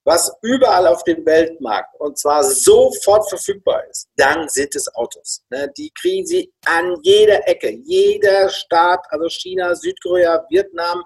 [0.06, 5.44] was überall auf dem Weltmarkt und zwar sofort verfügbar ist, dann sind es Autos.
[5.50, 5.72] Ne?
[5.78, 7.70] Die kriegen sie an jeder Ecke.
[7.70, 11.04] Jeder Staat, also China, Südkorea, Vietnam,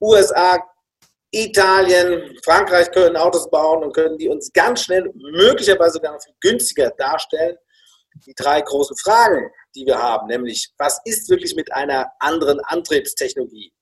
[0.00, 0.58] USA,
[1.30, 6.34] Italien, Frankreich können Autos bauen und können die uns ganz schnell, möglicherweise sogar noch viel
[6.40, 7.56] günstiger darstellen.
[8.26, 13.72] Die drei großen Fragen, die wir haben, nämlich was ist wirklich mit einer anderen Antriebstechnologie?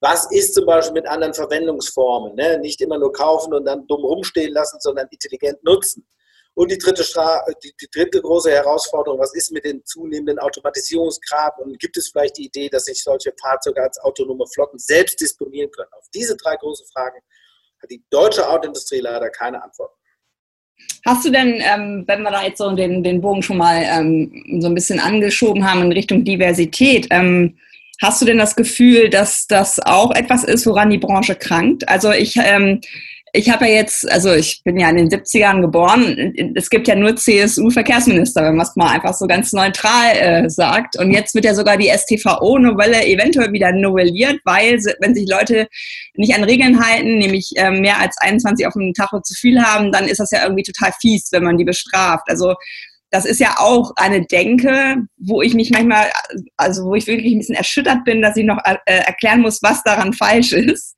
[0.00, 2.34] Was ist zum Beispiel mit anderen Verwendungsformen?
[2.36, 2.58] Ne?
[2.58, 6.06] Nicht immer nur kaufen und dann dumm rumstehen lassen, sondern intelligent nutzen.
[6.54, 7.04] Und die dritte,
[7.62, 12.36] die, die dritte große Herausforderung, was ist mit den zunehmenden Automatisierungsgraden und gibt es vielleicht
[12.36, 15.90] die Idee, dass sich solche Fahrzeuge als autonome Flotten selbst disponieren können?
[15.96, 17.20] Auf diese drei großen Fragen
[17.80, 19.92] hat die deutsche Autoindustrie leider keine Antwort.
[21.06, 24.60] Hast du denn, ähm, wenn wir da jetzt so den, den Bogen schon mal ähm,
[24.60, 27.56] so ein bisschen angeschoben haben in Richtung Diversität, ähm,
[28.00, 31.88] Hast du denn das Gefühl, dass das auch etwas ist, woran die Branche krankt?
[31.88, 32.80] Also ich, ähm,
[33.32, 36.32] ich habe ja jetzt, also ich bin ja in den 70ern geboren.
[36.54, 40.98] Es gibt ja nur CSU-Verkehrsminister, wenn man es mal einfach so ganz neutral äh, sagt.
[40.98, 45.66] Und jetzt wird ja sogar die STVO-Novelle eventuell wieder novelliert, weil wenn sich Leute
[46.14, 49.92] nicht an Regeln halten, nämlich äh, mehr als 21 auf dem Tacho zu viel haben,
[49.92, 52.24] dann ist das ja irgendwie total fies, wenn man die bestraft.
[52.28, 52.54] Also
[53.10, 56.10] das ist ja auch eine Denke, wo ich mich manchmal,
[56.56, 59.82] also wo ich wirklich ein bisschen erschüttert bin, dass ich noch äh, erklären muss, was
[59.82, 60.94] daran falsch ist.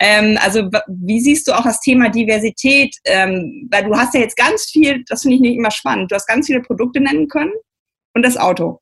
[0.00, 2.94] Ähm, also wie siehst du auch das Thema Diversität?
[3.04, 6.14] Ähm, weil du hast ja jetzt ganz viel, das finde ich nicht immer spannend, du
[6.14, 7.52] hast ganz viele Produkte nennen können
[8.14, 8.80] und das Auto.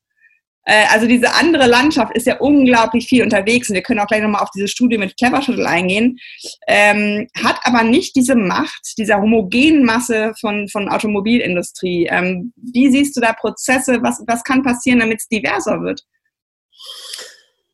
[0.67, 4.21] Äh, also diese andere Landschaft ist ja unglaublich viel unterwegs und wir können auch gleich
[4.21, 6.19] nochmal auf diese Studie mit Clever Shuttle eingehen,
[6.67, 12.09] ähm, hat aber nicht diese Macht, dieser homogenen Masse von, von Automobilindustrie.
[12.11, 13.99] Ähm, wie siehst du da Prozesse?
[14.03, 16.03] Was, was kann passieren, damit es diverser wird?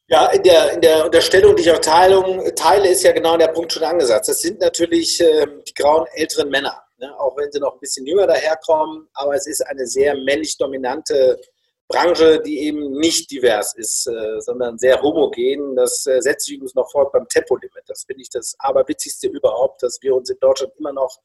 [0.09, 3.49] Ja, in der, in der Unterstellung, die ich auch Teilung, teile, ist ja genau der
[3.49, 4.29] Punkt schon angesagt.
[4.29, 7.19] Das sind natürlich äh, die grauen älteren Männer, ne?
[7.19, 11.41] auch wenn sie noch ein bisschen jünger daherkommen, aber es ist eine sehr männlich dominante
[11.93, 15.77] Branche, die eben nicht divers ist, äh, sondern sehr homogen.
[15.77, 17.85] Das äh, setzt sich übrigens noch fort beim Tempolimit.
[17.87, 21.19] Das finde ich das aberwitzigste überhaupt, dass wir uns in Deutschland immer noch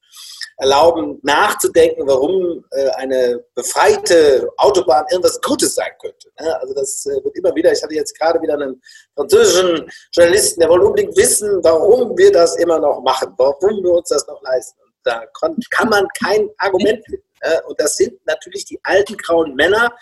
[0.58, 6.30] erlauben, nachzudenken, warum äh, eine befreite Autobahn irgendwas Gutes sein könnte.
[6.40, 6.60] Ne?
[6.60, 8.82] Also das äh, wird immer wieder, ich hatte jetzt gerade wieder einen
[9.16, 14.10] französischen Journalisten, der wollte unbedingt wissen, warum wir das immer noch machen, warum wir uns
[14.10, 14.80] das noch leisten.
[14.82, 15.26] Und da
[15.72, 17.27] kann man kein Argument finden.
[17.44, 17.62] Ne?
[17.68, 19.96] Und das sind natürlich die alten grauen Männer,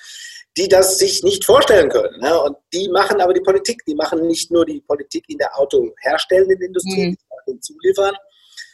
[0.58, 2.20] die das sich nicht vorstellen können.
[2.20, 2.40] Ne?
[2.42, 3.84] Und die machen aber die Politik.
[3.86, 7.12] Die machen nicht nur die Politik in der autoherstellenden Industrie, mhm.
[7.12, 8.16] die den Zulieferern,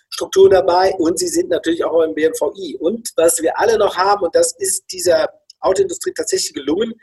[0.09, 2.77] Struktur dabei und sie sind natürlich auch im BMVI.
[2.79, 5.29] Und was wir alle noch haben, und das ist dieser
[5.61, 6.93] Autoindustrie tatsächlich gelungen,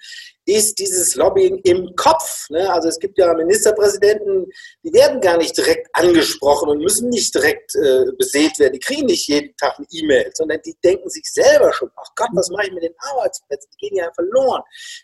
[0.45, 2.49] ist dieses Lobbying im Kopf.
[2.51, 2.73] Ne?
[2.73, 4.47] Also es gibt ja Ministerpräsidenten,
[4.83, 8.73] die werden gar nicht direkt angesprochen und müssen nicht direkt äh, besät werden.
[8.73, 12.31] Die kriegen nicht jeden Tag eine E-Mail, sondern die denken sich selber schon, ach Gott,
[12.33, 13.71] was mache ich mit den Arbeitsplätzen?
[13.75, 14.63] Die gehen ja verloren.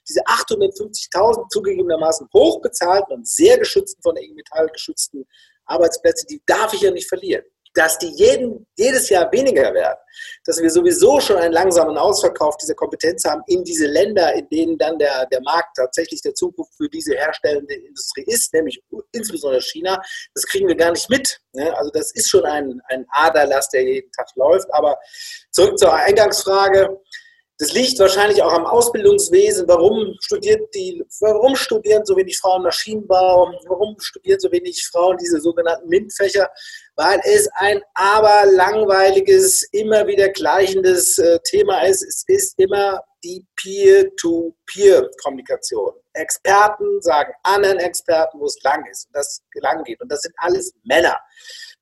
[0.09, 5.27] Diese 850.000 zugegebenermaßen hochbezahlten und sehr geschützten, von der Metall geschützten
[5.67, 9.99] Arbeitsplätze, die darf ich ja nicht verlieren dass die jeden, jedes Jahr weniger werden,
[10.45, 14.79] dass wir sowieso schon einen langsamen Ausverkauf dieser Kompetenz haben in diese Länder, in denen
[14.79, 18.81] dann der, der Markt tatsächlich der Zukunft für diese herstellende Industrie ist, nämlich
[19.13, 20.01] insbesondere China,
[20.35, 21.41] das kriegen wir gar nicht mit.
[21.53, 21.77] Ne?
[21.77, 24.73] Also das ist schon ein, ein Aderlass, der jeden Tag läuft.
[24.73, 24.97] Aber
[25.51, 27.01] zurück zur Eingangsfrage.
[27.65, 29.67] Das liegt wahrscheinlich auch am Ausbildungswesen.
[29.67, 33.55] Warum, studiert die, warum studieren so wenig Frauen Maschinenbau?
[33.67, 36.51] Warum studieren so wenig Frauen diese sogenannten MINT-Fächer?
[36.97, 42.03] Weil es ein aber langweiliges, immer wieder gleichendes äh, Thema ist.
[42.03, 45.95] Es ist immer die Peer-to-Peer-Kommunikation.
[46.15, 50.01] Experten sagen anderen Experten, wo es lang ist und das lang geht.
[50.01, 51.19] Und das sind alles Männer.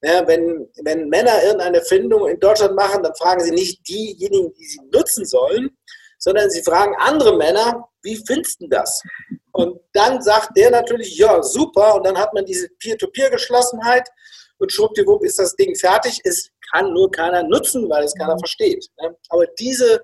[0.03, 4.65] Ja, wenn, wenn Männer irgendeine Erfindung in Deutschland machen, dann fragen sie nicht diejenigen, die
[4.65, 5.77] sie nutzen sollen,
[6.19, 9.03] sondern sie fragen andere Männer, wie findest du das?
[9.53, 11.95] Und dann sagt der natürlich, ja, super.
[11.95, 14.09] Und dann hat man diese Peer-to-Peer-Geschlossenheit
[14.59, 16.21] und schwuppdiwupp ist das Ding fertig.
[16.25, 18.87] Es kann nur keiner nutzen, weil es keiner versteht.
[19.29, 20.03] Aber diese,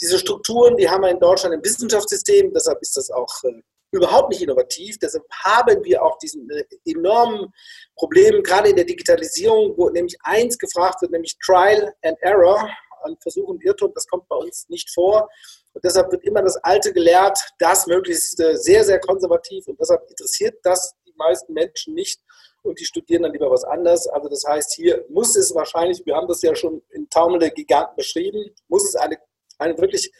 [0.00, 4.30] diese Strukturen, die haben wir in Deutschland im Wissenschaftssystem, deshalb ist das auch äh, überhaupt
[4.30, 4.98] nicht innovativ.
[4.98, 7.52] Deshalb haben wir auch diesen äh, enormen
[7.96, 12.68] Problem, gerade in der Digitalisierung, wo nämlich eins gefragt wird, nämlich Trial and Error,
[13.02, 15.28] an Versuch und Irrtum, das kommt bei uns nicht vor.
[15.72, 19.66] Und deshalb wird immer das Alte gelehrt, das möglichst äh, sehr, sehr konservativ.
[19.68, 22.20] Und deshalb interessiert das die meisten Menschen nicht
[22.62, 24.06] und die studieren dann lieber was anderes.
[24.08, 27.50] Also das heißt, hier muss es wahrscheinlich, wir haben das ja schon in Taumel der
[27.50, 29.18] Giganten beschrieben, muss es eine,
[29.58, 30.10] eine wirklich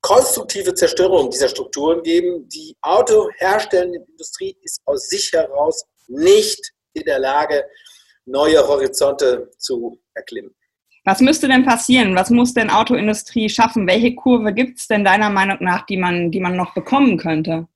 [0.00, 2.48] konstruktive Zerstörung dieser Strukturen geben.
[2.48, 6.60] Die autoherstellende Industrie ist aus sich heraus nicht
[6.94, 7.64] in der Lage,
[8.24, 10.54] neue Horizonte zu erklimmen.
[11.04, 12.14] Was müsste denn passieren?
[12.14, 13.86] Was muss denn Autoindustrie schaffen?
[13.86, 17.66] Welche Kurve gibt es denn deiner Meinung nach, die man, die man noch bekommen könnte?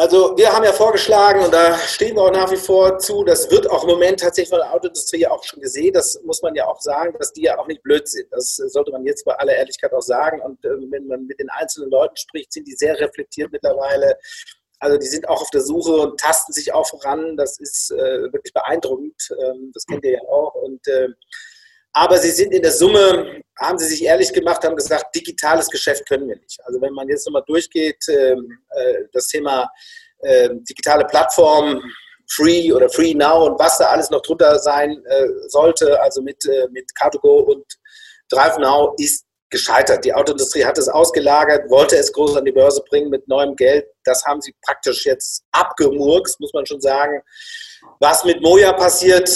[0.00, 3.50] Also wir haben ja vorgeschlagen und da stehen wir auch nach wie vor zu, das
[3.50, 6.66] wird auch im Moment tatsächlich von der Autoindustrie auch schon gesehen, das muss man ja
[6.66, 8.26] auch sagen, dass die ja auch nicht blöd sind.
[8.30, 10.40] Das sollte man jetzt bei aller Ehrlichkeit auch sagen.
[10.40, 14.16] Und äh, wenn man mit den einzelnen Leuten spricht, sind die sehr reflektiert mittlerweile.
[14.78, 17.36] Also die sind auch auf der Suche und tasten sich auch voran.
[17.36, 19.28] Das ist äh, wirklich beeindruckend.
[19.38, 20.54] Ähm, das kennt ihr ja auch.
[20.54, 21.08] Und äh,
[21.92, 26.08] aber sie sind in der Summe, haben sie sich ehrlich gemacht, haben gesagt, digitales Geschäft
[26.08, 26.58] können wir nicht.
[26.64, 29.68] Also wenn man jetzt nochmal durchgeht, ähm, äh, das Thema
[30.22, 31.82] ähm, digitale Plattform,
[32.28, 36.44] Free oder Free Now und was da alles noch drunter sein äh, sollte, also mit,
[36.46, 37.64] äh, mit Car2Go und
[38.30, 40.04] Drive Now, ist gescheitert.
[40.04, 43.84] Die Autoindustrie hat es ausgelagert, wollte es groß an die Börse bringen mit neuem Geld.
[44.04, 47.20] Das haben sie praktisch jetzt abgemurkst, muss man schon sagen.
[47.98, 49.28] Was mit Moja passiert,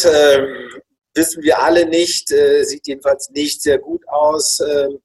[1.15, 4.61] wissen wir alle nicht, äh, sieht jedenfalls nicht sehr gut aus.
[4.61, 5.01] Ähm,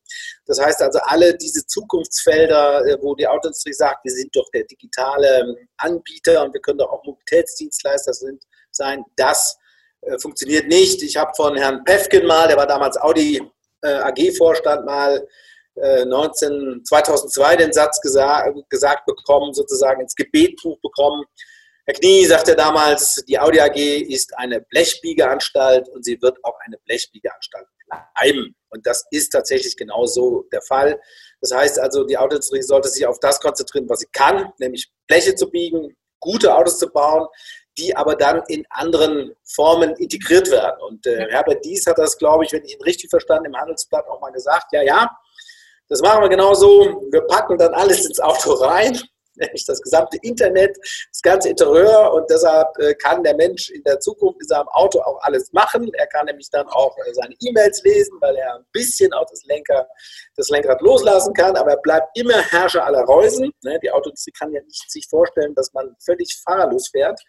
[0.46, 4.64] das heißt also, alle diese Zukunftsfelder, äh, wo die Autoindustrie sagt, wir sind doch der
[4.64, 9.58] digitale ähm, Anbieter und wir können doch auch Mobilitätsdienstleister sind, sein, das
[10.02, 11.02] äh, funktioniert nicht.
[11.04, 13.42] Ich habe von Herrn Pefken mal, der war damals Audi
[13.82, 15.26] AG-Vorstand, mal
[15.76, 21.24] 19, 2002 den Satz gesagt, gesagt bekommen, sozusagen ins Gebetbuch bekommen,
[21.90, 26.78] Herr Knie sagte damals, die Audi AG ist eine Blechbiegeanstalt und sie wird auch eine
[26.86, 28.56] Blechbiegeanstalt bleiben.
[28.70, 31.02] Und das ist tatsächlich genauso der Fall.
[31.42, 35.34] Das heißt also, die Autoindustrie sollte sich auf das konzentrieren, was sie kann, nämlich Bleche
[35.34, 37.26] zu biegen, gute Autos zu bauen,
[37.80, 40.80] die aber dann in anderen Formen integriert werden.
[40.88, 44.08] Und äh, Herbert Dies hat das, glaube ich, wenn ich ihn richtig verstanden, im Handelsblatt
[44.08, 45.10] auch mal gesagt, ja, ja,
[45.88, 47.08] das machen wir genauso.
[47.10, 48.96] Wir packen dann alles ins Auto rein
[49.40, 50.78] nämlich das gesamte Internet,
[51.12, 55.00] das ganze Interieur und deshalb äh, kann der Mensch in der Zukunft in seinem Auto
[55.02, 55.92] auch alles machen.
[55.94, 59.44] Er kann nämlich dann auch äh, seine E-Mails lesen, weil er ein bisschen auch das,
[59.46, 59.88] Lenker,
[60.36, 63.52] das Lenkrad loslassen kann, aber er bleibt immer Herrscher aller Reusen.
[63.64, 63.80] Ne?
[63.82, 67.20] Die Autoindustrie kann ja nicht sich vorstellen, dass man völlig fahrerlos fährt.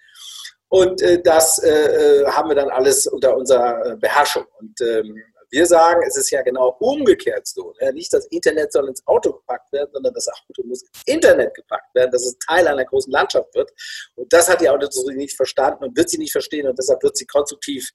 [0.68, 4.44] Und äh, das haben wir dann alles unter unserer Beherrschung.
[4.60, 5.20] Und ähm,
[5.50, 7.74] wir sagen, es ist ja genau umgekehrt so.
[7.80, 7.92] Ne?
[7.92, 11.94] Nicht das Internet soll ins Auto gepackt werden, sondern das Auto muss ins Internet gepackt
[11.94, 13.70] werden, dass es Teil einer großen Landschaft wird.
[14.14, 17.16] Und das hat die Autoindustrie nicht verstanden und wird sie nicht verstehen und deshalb wird
[17.16, 17.90] sie konstruktiv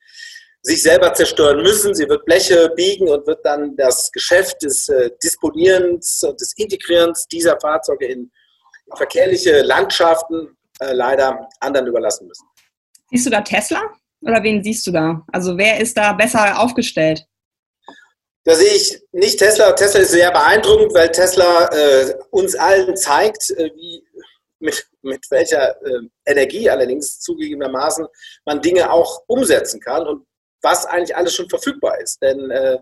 [0.61, 1.93] sich selber zerstören müssen.
[1.93, 7.27] Sie wird Bleche biegen und wird dann das Geschäft des äh, Disponierens und des Integrierens
[7.27, 8.31] dieser Fahrzeuge in
[8.95, 12.47] verkehrliche Landschaften äh, leider anderen überlassen müssen.
[13.11, 13.81] Siehst du da Tesla
[14.21, 15.23] oder wen siehst du da?
[15.31, 17.25] Also wer ist da besser aufgestellt?
[18.45, 19.71] Da sehe ich nicht Tesla.
[19.71, 24.05] Tesla ist sehr beeindruckend, weil Tesla äh, uns allen zeigt, äh, wie,
[24.59, 28.05] mit, mit welcher äh, Energie allerdings zugegebenermaßen
[28.45, 30.27] man Dinge auch umsetzen kann und
[30.61, 32.21] was eigentlich alles schon verfügbar ist.
[32.21, 32.77] Denn äh,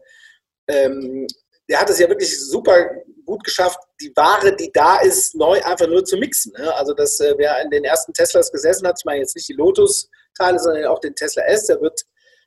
[0.67, 1.27] ähm,
[1.69, 2.89] der hat es ja wirklich super
[3.25, 6.51] gut geschafft, die Ware, die da ist, neu einfach nur zu mixen.
[6.57, 6.75] Ne?
[6.75, 9.53] Also, dass äh, wer in den ersten Teslas gesessen hat, ich meine jetzt nicht die
[9.53, 12.03] Lotus-Teile, sondern auch den Tesla S, der wird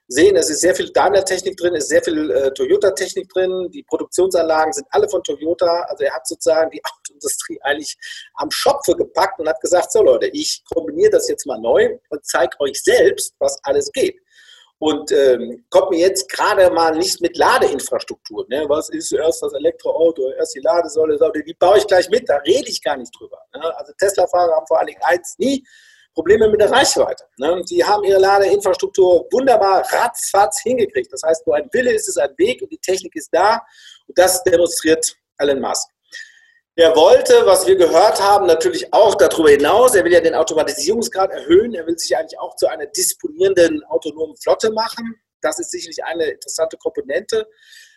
[0.08, 3.82] sehen, es ist sehr viel Daimler-Technik drin, es ist sehr viel äh, Toyota-Technik drin, die
[3.82, 7.96] Produktionsanlagen sind alle von Toyota, also er hat sozusagen die Autoindustrie eigentlich
[8.34, 12.24] am Schopfe gepackt und hat gesagt, so Leute, ich kombiniere das jetzt mal neu und
[12.24, 14.20] zeige euch selbst, was alles geht.
[14.78, 18.44] Und ähm, kommt mir jetzt gerade mal nicht mit Ladeinfrastruktur.
[18.50, 18.66] Ne?
[18.68, 22.68] Was ist erst das Elektroauto, erst die Ladesäule, die baue ich gleich mit, da rede
[22.68, 23.38] ich gar nicht drüber.
[23.54, 23.74] Ne?
[23.78, 25.64] Also Tesla-Fahrer haben vor allen Dingen eins nie,
[26.16, 27.24] Probleme mit der Reichweite.
[27.36, 27.62] Ne?
[27.68, 31.12] Die haben ihre Ladeinfrastruktur wunderbar ratzfatz hingekriegt.
[31.12, 33.60] Das heißt, wo ein Wille ist, ist ein Weg und die Technik ist da.
[34.06, 35.88] Und das demonstriert Elon Musk.
[36.74, 41.30] Er wollte, was wir gehört haben, natürlich auch darüber hinaus, er will ja den Automatisierungsgrad
[41.30, 45.14] erhöhen, er will sich eigentlich auch zu einer disponierenden autonomen Flotte machen.
[45.42, 47.46] Das ist sicherlich eine interessante Komponente.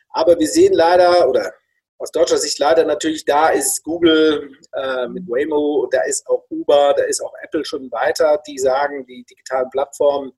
[0.09, 1.53] Aber wir sehen leider, oder
[1.99, 6.93] aus deutscher Sicht leider natürlich da ist Google äh, mit Waymo, da ist auch Uber,
[6.95, 10.31] da ist auch Apple schon weiter, die sagen, die digitalen Plattformen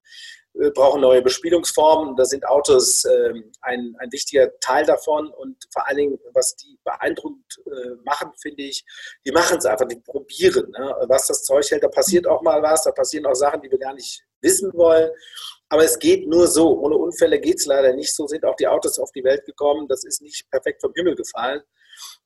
[0.60, 2.16] äh, brauchen neue Bespielungsformen.
[2.16, 6.80] Da sind Autos äh, ein, ein wichtiger Teil davon und vor allen Dingen, was die
[6.84, 8.84] beeindruckend äh, machen, finde ich,
[9.24, 10.96] die machen es einfach, die probieren, ne?
[11.08, 11.84] was das Zeug hält.
[11.84, 15.12] Da passiert auch mal was, da passieren auch Sachen, die wir gar nicht wissen wollen.
[15.72, 16.78] Aber es geht nur so.
[16.82, 18.14] Ohne Unfälle geht es leider nicht.
[18.14, 19.88] So sind auch die Autos auf die Welt gekommen.
[19.88, 21.62] Das ist nicht perfekt vom Himmel gefallen.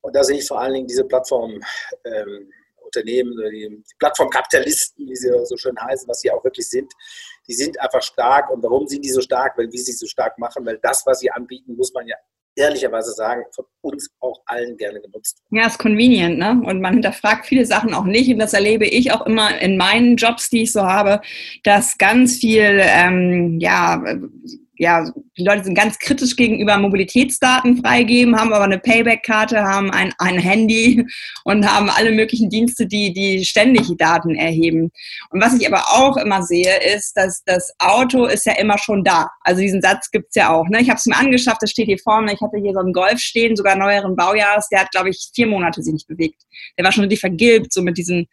[0.02, 1.64] Und da sehe ich vor allen Dingen diese Plattformunternehmen,
[2.06, 6.92] ähm, die, Plattformkapitalisten, wie sie so schön heißen, was sie auch wirklich sind,
[7.48, 8.50] die sind einfach stark.
[8.50, 9.56] Und warum sind die so stark?
[9.60, 12.16] Weil wie sie so stark machen, weil das, was sie anbieten, muss man ja
[12.56, 15.42] ehrlicherweise sagen, von uns auch allen gerne genutzt.
[15.52, 16.62] Ja, ist convenient, ne?
[16.66, 18.32] Und man hinterfragt viele Sachen auch nicht.
[18.32, 21.22] Und das erlebe ich auch immer in meinen Jobs, die ich so habe,
[21.64, 24.04] dass ganz viel, ähm, ja,
[24.78, 30.14] ja, die Leute sind ganz kritisch gegenüber Mobilitätsdaten freigeben, haben aber eine Payback-Karte, haben ein,
[30.18, 31.06] ein Handy
[31.44, 34.92] und haben alle möglichen Dienste, die, die ständig Daten erheben.
[35.30, 39.04] Und was ich aber auch immer sehe, ist, dass das Auto ist ja immer schon
[39.04, 39.30] da.
[39.42, 40.68] Also diesen Satz gibt's ja auch.
[40.68, 40.82] Ne?
[40.82, 42.34] Ich habe es mir angeschafft, das steht hier vorne.
[42.34, 44.68] Ich hatte hier so einen Golf stehen, sogar neueren Baujahres.
[44.70, 46.42] Der hat, glaube ich, vier Monate sich nicht bewegt.
[46.78, 48.28] Der war schon richtig vergilbt, so mit diesen,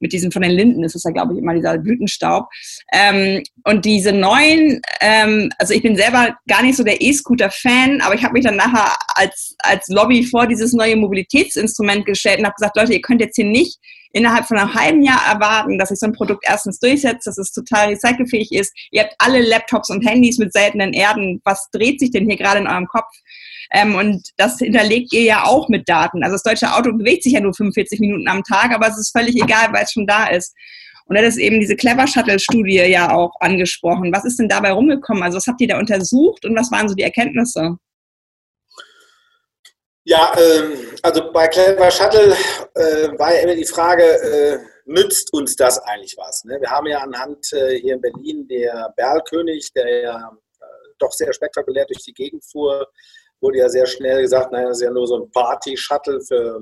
[0.00, 2.48] mit diesen von den Linden ist es ja, glaube ich, immer dieser Blütenstaub.
[2.92, 8.02] Ähm, und diese neuen, ähm, also ich bin bin selber gar nicht so der E-Scooter-Fan,
[8.02, 12.44] aber ich habe mich dann nachher als, als Lobby vor dieses neue Mobilitätsinstrument gestellt und
[12.44, 13.78] habe gesagt, Leute, ihr könnt jetzt hier nicht
[14.12, 17.52] innerhalb von einem halben Jahr erwarten, dass sich so ein Produkt erstens durchsetzt, dass es
[17.52, 18.74] total recycelfähig ist.
[18.90, 21.40] Ihr habt alle Laptops und Handys mit seltenen Erden.
[21.44, 23.08] Was dreht sich denn hier gerade in eurem Kopf?
[23.70, 26.22] Ähm, und das hinterlegt ihr ja auch mit Daten.
[26.22, 29.16] Also das deutsche Auto bewegt sich ja nur 45 Minuten am Tag, aber es ist
[29.16, 30.54] völlig egal, weil es schon da ist.
[31.08, 34.12] Und er hat eben diese Clever Shuttle-Studie ja auch angesprochen.
[34.12, 35.22] Was ist denn dabei rumgekommen?
[35.22, 37.78] Also was habt ihr da untersucht und was waren so die Erkenntnisse?
[40.04, 42.34] Ja, ähm, also bei Clever Shuttle
[42.74, 46.44] äh, war ja immer die Frage, äh, nützt uns das eigentlich was?
[46.44, 46.58] Ne?
[46.60, 50.64] Wir haben ja anhand äh, hier in Berlin der Berlkönig, der ja äh,
[50.98, 52.86] doch sehr spektakulär durch die Gegend fuhr,
[53.40, 56.60] wurde ja sehr schnell gesagt, naja, das ist ja nur so ein Party-Shuttle für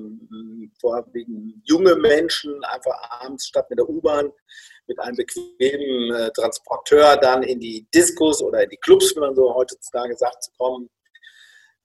[0.80, 4.32] vorwiegend junge Menschen, einfach abends statt mit der U-Bahn
[4.86, 9.34] mit einem bequemen äh, Transporteur dann in die Diskos oder in die Clubs, wie man
[9.34, 10.88] so heutzutage sagt, zu kommen.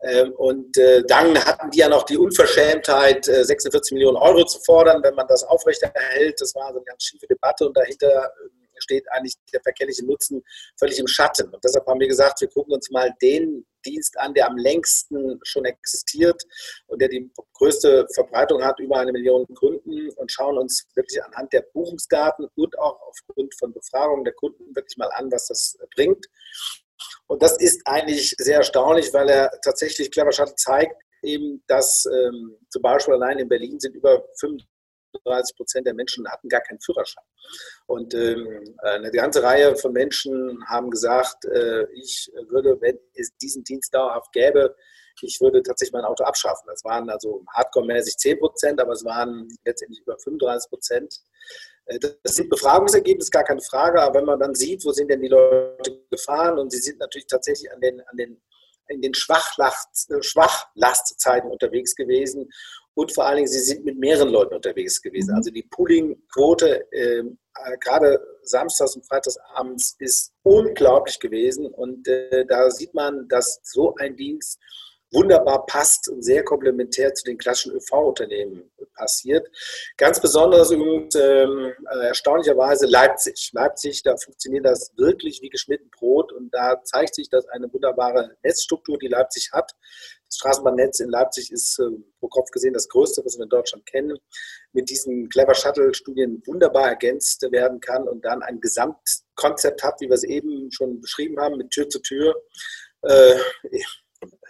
[0.04, 4.60] Ähm, und äh, dann hatten die ja noch die Unverschämtheit, äh, 46 Millionen Euro zu
[4.62, 6.42] fordern, wenn man das aufrechterhält.
[6.42, 10.44] Das war so eine ganz schiefe Debatte und dahinter äh, steht eigentlich der verkehrliche Nutzen
[10.78, 11.50] völlig im Schatten.
[11.54, 15.40] Und deshalb haben wir gesagt, wir gucken uns mal den Dienst an, der am längsten
[15.44, 16.42] schon existiert
[16.88, 21.52] und der die größte Verbreitung hat, über eine Million Kunden und schauen uns wirklich anhand
[21.54, 26.26] der Buchungsdaten und auch aufgrund von Befragungen der Kunden wirklich mal an, was das bringt.
[27.28, 32.58] Und das ist eigentlich sehr erstaunlich, weil er tatsächlich Clever Shuttle zeigt, eben, dass ähm,
[32.70, 34.24] zum Beispiel allein in Berlin sind über
[35.12, 37.24] 35 Prozent der Menschen hatten gar keinen Führerschein.
[37.88, 43.64] Und ähm, eine ganze Reihe von Menschen haben gesagt, äh, ich würde, wenn es diesen
[43.64, 44.76] Dienst dauerhaft gäbe,
[45.22, 46.66] ich würde tatsächlich mein Auto abschaffen.
[46.68, 51.20] Das waren also hardcore-mäßig 10 Prozent, aber es waren letztendlich über 35 Prozent.
[51.86, 55.22] Äh, das sind Befragungsergebnisse, gar keine Frage, aber wenn man dann sieht, wo sind denn
[55.22, 58.41] die Leute gefahren und sie sind natürlich tatsächlich an den, an den
[58.88, 62.49] in den äh, Schwachlastzeiten unterwegs gewesen
[62.94, 65.32] und vor allen Dingen, sie sind mit mehreren Leuten unterwegs gewesen.
[65.32, 65.38] Mhm.
[65.38, 72.46] Also die Pooling-Quote ähm, äh, gerade samstags und freitags abends ist unglaublich gewesen und äh,
[72.46, 74.60] da sieht man, dass so ein Dienst
[75.14, 79.48] wunderbar passt und sehr komplementär zu den klassischen ÖV-Unternehmen passiert.
[79.98, 83.52] Ganz besonders übrigens ähm, äh, erstaunlicherweise Leipzig.
[83.54, 88.38] Leipzig, da funktioniert das wirklich wie geschnitten Brot und da zeigt sich, dass eine wunderbare
[88.44, 89.74] Netzstruktur, die Leipzig hat,
[90.32, 93.86] das Straßenbahnnetz in Leipzig ist äh, pro Kopf gesehen das größte, was wir in Deutschland
[93.86, 94.18] kennen,
[94.72, 100.14] mit diesen Clever Shuttle-Studien wunderbar ergänzt werden kann und dann ein Gesamtkonzept hat, wie wir
[100.14, 102.34] es eben schon beschrieben haben, mit Tür zu Tür.
[103.02, 103.36] Äh,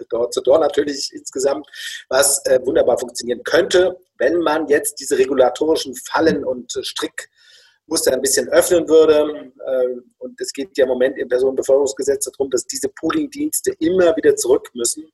[0.10, 1.66] dort zu dort natürlich insgesamt,
[2.10, 8.22] was äh, wunderbar funktionieren könnte, wenn man jetzt diese regulatorischen Fallen und äh, Strickmuster ein
[8.22, 9.52] bisschen öffnen würde.
[9.66, 14.36] Äh, und es geht ja im Moment im Personenbeförderungsgesetz darum, dass diese Pooling-Dienste immer wieder
[14.36, 15.12] zurück müssen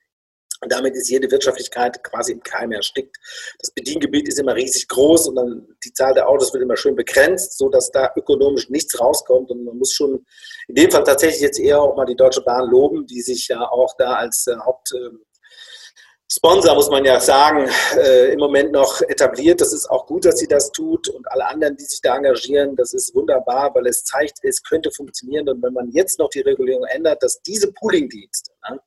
[0.62, 3.16] und damit ist jede Wirtschaftlichkeit quasi im Keim erstickt.
[3.60, 6.96] Das Bediengebiet ist immer riesig groß und dann die Zahl der Autos wird immer schön
[6.96, 9.52] begrenzt, sodass da ökonomisch nichts rauskommt.
[9.52, 10.26] Und man muss schon
[10.68, 13.70] in dem Fall tatsächlich jetzt eher auch mal die Deutsche Bahn loben, die sich ja
[13.70, 19.62] auch da als äh, Hauptsponsor, muss man ja sagen, äh, im Moment noch etabliert.
[19.62, 22.76] Das ist auch gut, dass sie das tut und alle anderen, die sich da engagieren,
[22.76, 25.48] das ist wunderbar, weil es zeigt, es könnte funktionieren.
[25.50, 28.80] Und wenn man jetzt noch die Regulierung ändert, dass diese Pooling-Dienste, ne,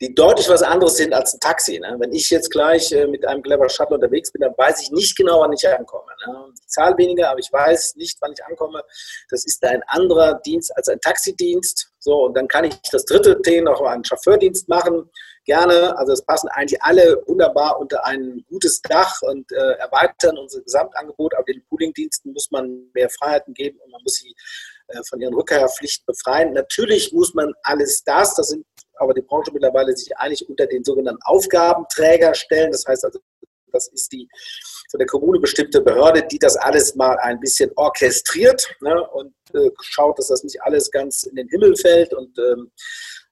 [0.00, 1.78] die deutlich was anderes sind als ein Taxi.
[1.80, 1.96] Ne?
[1.98, 5.16] Wenn ich jetzt gleich äh, mit einem Clever Shuttle unterwegs bin, dann weiß ich nicht
[5.16, 6.12] genau, wann ich ankomme.
[6.26, 6.52] Ne?
[6.54, 8.82] Ich zahle weniger, aber ich weiß nicht, wann ich ankomme.
[9.28, 11.90] Das ist ein anderer Dienst als ein Taxidienst.
[11.98, 15.10] So, und dann kann ich das dritte Thema noch einen Chauffeurdienst machen.
[15.44, 15.96] Gerne.
[15.98, 21.34] Also es passen eigentlich alle wunderbar unter ein gutes Dach und äh, erweitern unser Gesamtangebot.
[21.34, 24.32] Aber den Pooling-Diensten muss man mehr Freiheiten geben und man muss sie
[24.88, 26.52] äh, von ihren Rückkehrpflichten befreien.
[26.52, 28.64] Natürlich muss man alles das, das sind
[28.98, 32.72] aber die Branche mittlerweile sich einig unter den sogenannten Aufgabenträger stellen.
[32.72, 33.18] Das heißt also,
[33.72, 34.28] das ist die
[34.90, 39.70] von der Kommune bestimmte Behörde, die das alles mal ein bisschen orchestriert ne, und äh,
[39.80, 42.70] schaut, dass das nicht alles ganz in den Himmel fällt und ähm,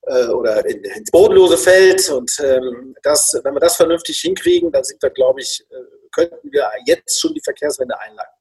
[0.03, 2.09] äh, oder in, ins Bodenlose fällt.
[2.11, 5.75] Und ähm, das, wenn wir das vernünftig hinkriegen, dann sind wir, glaube ich, äh,
[6.13, 8.36] könnten wir jetzt schon die Verkehrswende einleiten.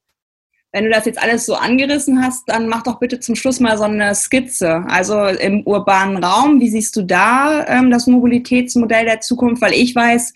[0.76, 3.78] Wenn du das jetzt alles so angerissen hast, dann mach doch bitte zum Schluss mal
[3.78, 4.84] so eine Skizze.
[4.88, 9.62] Also im urbanen Raum, wie siehst du da ähm, das Mobilitätsmodell der Zukunft?
[9.62, 10.34] Weil ich weiß,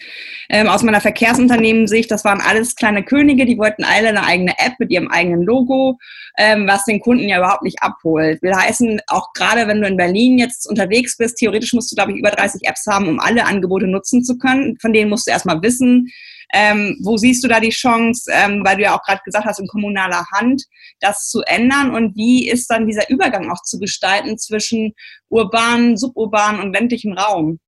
[0.49, 4.73] ähm, aus meiner Verkehrsunternehmen-Sicht, das waren alles kleine Könige, die wollten alle eine eigene App
[4.79, 5.99] mit ihrem eigenen Logo,
[6.39, 8.41] ähm, was den Kunden ja überhaupt nicht abholt.
[8.41, 12.13] Will heißen, auch gerade wenn du in Berlin jetzt unterwegs bist, theoretisch musst du, glaube
[12.13, 14.79] ich, über 30 Apps haben, um alle Angebote nutzen zu können.
[14.81, 16.11] Von denen musst du erstmal wissen,
[16.53, 19.61] ähm, wo siehst du da die Chance, ähm, weil du ja auch gerade gesagt hast,
[19.61, 20.65] in kommunaler Hand,
[21.01, 21.95] das zu ändern?
[21.95, 24.95] Und wie ist dann dieser Übergang auch zu gestalten zwischen
[25.29, 27.61] urbanen, suburbanen und ländlichen Raum?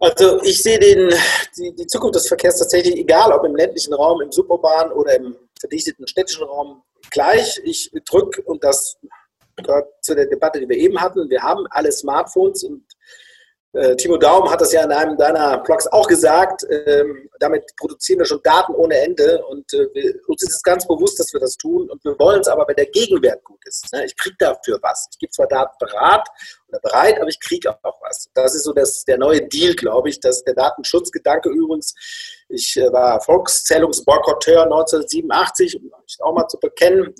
[0.00, 1.12] Also ich sehe den,
[1.58, 5.36] die, die, Zukunft des Verkehrs tatsächlich, egal ob im ländlichen Raum, im suburbanen oder im
[5.58, 7.60] verdichteten städtischen Raum, gleich.
[7.64, 8.96] Ich drücke, und das
[9.56, 12.82] gehört zu der Debatte, die wir eben hatten, wir haben alle Smartphones und
[13.96, 16.66] Timo Daum hat das ja in einem deiner Blogs auch gesagt.
[16.68, 21.20] Ähm, damit produzieren wir schon Daten ohne Ende und äh, uns ist es ganz bewusst,
[21.20, 23.92] dass wir das tun und wir wollen es aber, wenn der Gegenwert gut ist.
[23.92, 24.04] Ne?
[24.06, 25.08] Ich kriege dafür was.
[25.12, 26.26] Ich gebe zwar Daten bereit
[26.68, 28.28] oder bereit, aber ich kriege auch was.
[28.34, 31.94] Das ist so das, der neue Deal, glaube ich, dass der Datenschutzgedanke übrigens
[32.48, 37.14] ich äh, war Volkszählungsboykotteur 1987, um mich auch mal zu bekennen.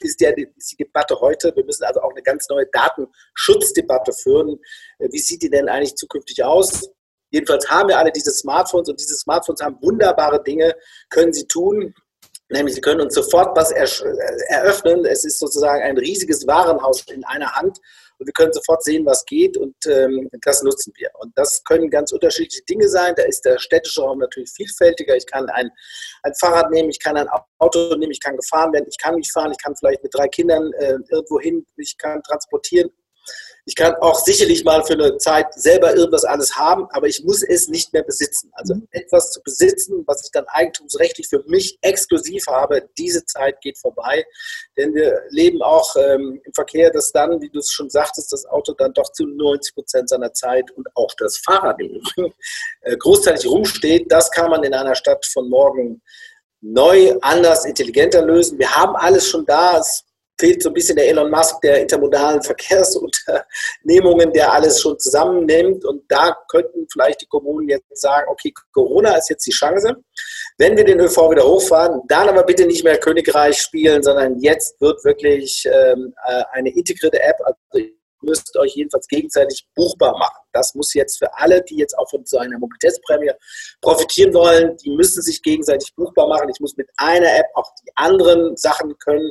[0.00, 1.52] Ist, ja die, ist die Debatte heute.
[1.54, 4.58] Wir müssen also auch eine ganz neue Datenschutzdebatte führen.
[4.98, 6.90] Äh, wie sieht die denn eigentlich zukünftig aus?
[7.30, 10.74] Jedenfalls haben wir alle diese Smartphones und diese Smartphones haben wunderbare Dinge,
[11.10, 11.94] können sie tun.
[12.50, 15.04] Nämlich, sie können uns sofort was eröffnen.
[15.04, 17.78] Es ist sozusagen ein riesiges Warenhaus in einer Hand
[18.18, 21.10] wir können sofort sehen, was geht und ähm, das nutzen wir.
[21.18, 23.14] Und das können ganz unterschiedliche Dinge sein.
[23.16, 25.16] Da ist der städtische Raum natürlich vielfältiger.
[25.16, 25.70] Ich kann ein,
[26.22, 29.32] ein Fahrrad nehmen, ich kann ein Auto nehmen, ich kann gefahren werden, ich kann nicht
[29.32, 32.90] fahren, ich kann vielleicht mit drei Kindern äh, irgendwo hin, ich kann transportieren
[33.68, 37.42] ich kann auch sicherlich mal für eine Zeit selber irgendwas alles haben, aber ich muss
[37.42, 38.50] es nicht mehr besitzen.
[38.54, 38.88] Also mhm.
[38.92, 44.24] etwas zu besitzen, was ich dann eigentumsrechtlich für mich exklusiv habe, diese Zeit geht vorbei.
[44.78, 48.46] Denn wir leben auch ähm, im Verkehr, dass dann, wie du es schon sagtest, das
[48.46, 54.10] Auto dann doch zu 90 Prozent seiner Zeit und auch das Fahrrad äh, großteilig rumsteht.
[54.10, 56.00] Das kann man in einer Stadt von morgen
[56.62, 58.58] neu, anders, intelligenter lösen.
[58.58, 59.78] Wir haben alles schon da.
[59.78, 60.04] Es
[60.38, 65.84] fehlt so ein bisschen der Elon Musk der intermodalen Verkehrsunternehmungen, der alles schon zusammennimmt.
[65.84, 69.96] Und da könnten vielleicht die Kommunen jetzt sagen, okay, Corona ist jetzt die Chance.
[70.56, 74.80] Wenn wir den ÖV wieder hochfahren, dann aber bitte nicht mehr Königreich spielen, sondern jetzt
[74.80, 80.40] wird wirklich ähm, äh, eine integrierte App, also ihr müsst euch jedenfalls gegenseitig buchbar machen.
[80.52, 83.30] Das muss jetzt für alle, die jetzt auch von so einer Mobilitätsprämie
[83.80, 86.48] profitieren wollen, die müssen sich gegenseitig buchbar machen.
[86.48, 89.30] Ich muss mit einer App auch die anderen Sachen können.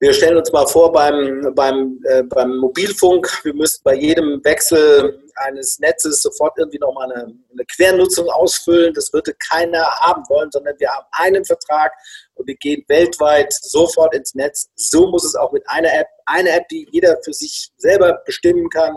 [0.00, 5.20] Wir stellen uns mal vor beim, beim, äh, beim Mobilfunk, wir müssten bei jedem Wechsel
[5.38, 8.94] eines Netzes sofort irgendwie nochmal eine, eine Quernutzung ausfüllen.
[8.94, 11.92] Das würde keiner haben wollen, sondern wir haben einen Vertrag
[12.38, 14.68] und wir gehen weltweit sofort ins Netz.
[14.76, 18.68] So muss es auch mit einer App, eine App, die jeder für sich selber bestimmen
[18.70, 18.96] kann,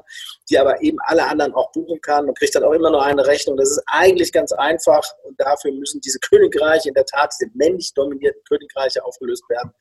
[0.50, 2.26] die aber eben alle anderen auch buchen kann.
[2.26, 3.58] Man kriegt dann auch immer nur eine Rechnung.
[3.58, 7.94] Das ist eigentlich ganz einfach und dafür müssen diese Königreiche, in der Tat diese männlich
[7.94, 9.72] dominierten Königreiche aufgelöst werden.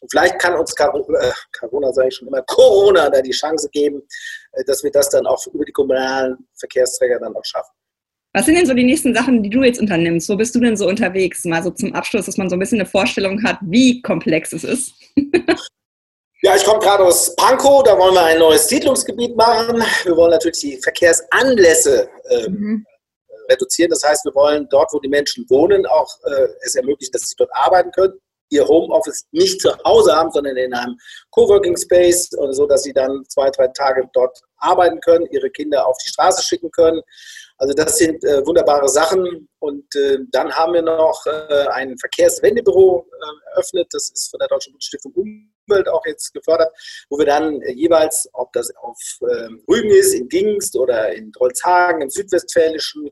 [0.00, 4.02] Und vielleicht kann uns äh, Corona, sage ich schon immer, Corona da die Chance geben,
[4.52, 5.72] äh, dass wir das dann auch über die
[6.10, 7.70] kommunalen Verkehrsträger dann auch schaffen.
[8.32, 10.28] Was sind denn so die nächsten Sachen, die du jetzt unternimmst?
[10.28, 11.44] Wo bist du denn so unterwegs?
[11.44, 14.62] Mal so zum Abschluss, dass man so ein bisschen eine Vorstellung hat, wie komplex es
[14.62, 14.92] ist.
[16.42, 19.82] ja, ich komme gerade aus Pankow, da wollen wir ein neues Siedlungsgebiet machen.
[20.04, 22.86] Wir wollen natürlich die Verkehrsanlässe ähm, mhm.
[23.50, 23.90] reduzieren.
[23.90, 27.34] Das heißt, wir wollen dort, wo die Menschen wohnen, auch äh, es ermöglichen, dass sie
[27.36, 28.14] dort arbeiten können
[28.50, 30.96] ihr Homeoffice nicht zu Hause haben, sondern in einem
[31.30, 35.96] Coworking Space, so dass sie dann zwei, drei Tage dort arbeiten können, ihre Kinder auf
[36.04, 37.00] die Straße schicken können.
[37.58, 39.48] Also das sind äh, wunderbare Sachen.
[39.58, 43.88] Und äh, dann haben wir noch äh, ein Verkehrswendebüro äh, eröffnet.
[43.90, 46.70] Das ist von der Deutschen Bundesstiftung Umwelt auch jetzt gefördert,
[47.10, 51.32] wo wir dann äh, jeweils, ob das auf ähm, Rügen ist, in Gingst oder in
[51.32, 53.10] Drolzhagen, im Südwestfälischen,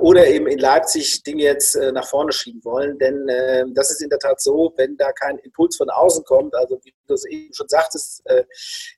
[0.00, 2.98] oder eben in Leipzig Dinge jetzt äh, nach vorne schieben wollen.
[2.98, 6.54] Denn äh, das ist in der Tat so, wenn da kein Impuls von außen kommt,
[6.54, 8.44] also wie du es eben schon sagtest, äh,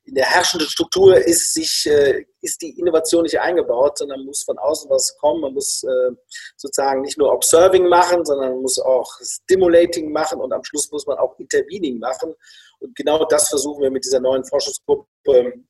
[0.04, 4.58] in der herrschenden Struktur ist sich äh, ist die Innovation nicht eingebaut, sondern muss von
[4.58, 5.42] außen was kommen.
[5.42, 6.12] Man muss äh,
[6.56, 11.06] sozusagen nicht nur Observing machen, sondern man muss auch Stimulating machen und am Schluss muss
[11.06, 12.34] man auch Intervening machen.
[12.78, 15.06] Und genau das versuchen wir mit dieser neuen Forschungsgruppe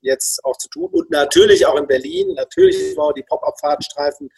[0.01, 0.89] jetzt auch zu tun.
[0.93, 4.31] Und natürlich auch in Berlin, natürlich wollen wir die Pop-up-Fahrtenstreifen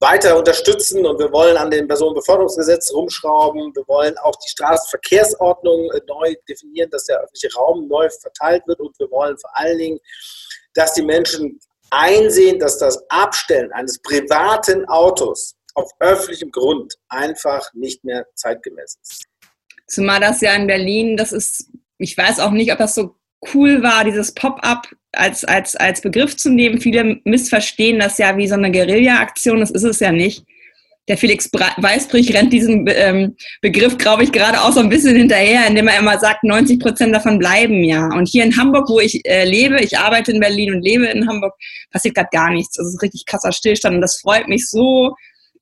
[0.00, 3.74] weiter unterstützen und wir wollen an dem Personenbeförderungsgesetz rumschrauben.
[3.74, 8.80] Wir wollen auch die Straßenverkehrsordnung äh, neu definieren, dass der öffentliche Raum neu verteilt wird
[8.80, 9.98] und wir wollen vor allen Dingen,
[10.74, 11.58] dass die Menschen
[11.90, 19.26] einsehen, dass das Abstellen eines privaten Autos auf öffentlichem Grund einfach nicht mehr zeitgemäß ist.
[19.86, 23.17] Zumal das ja in Berlin, das ist, ich weiß auch nicht, ob das so
[23.54, 26.80] cool war, dieses Pop-up als, als, als Begriff zu nehmen.
[26.80, 30.44] Viele missverstehen das ja wie so eine Guerilla-Aktion, das ist es ja nicht.
[31.08, 35.66] Der Felix Weißbrich rennt diesem ähm, Begriff, glaube ich, gerade auch so ein bisschen hinterher,
[35.66, 38.08] indem er immer sagt, 90 Prozent davon bleiben ja.
[38.08, 41.26] Und hier in Hamburg, wo ich äh, lebe, ich arbeite in Berlin und lebe in
[41.26, 41.54] Hamburg,
[41.90, 42.76] passiert gerade gar nichts.
[42.76, 45.14] Das ist richtig krasser Stillstand und das freut mich so,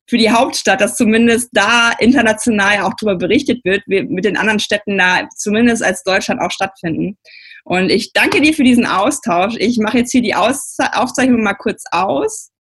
[0.08, 4.60] für die Hauptstadt, dass zumindest da international auch darüber berichtet wird, wir mit den anderen
[4.60, 7.18] Städten da zumindest als Deutschland auch stattfinden.
[7.66, 9.56] Und ich danke dir für diesen Austausch.
[9.58, 12.52] Ich mache jetzt hier die Aus Aufzeichnung mal kurz aus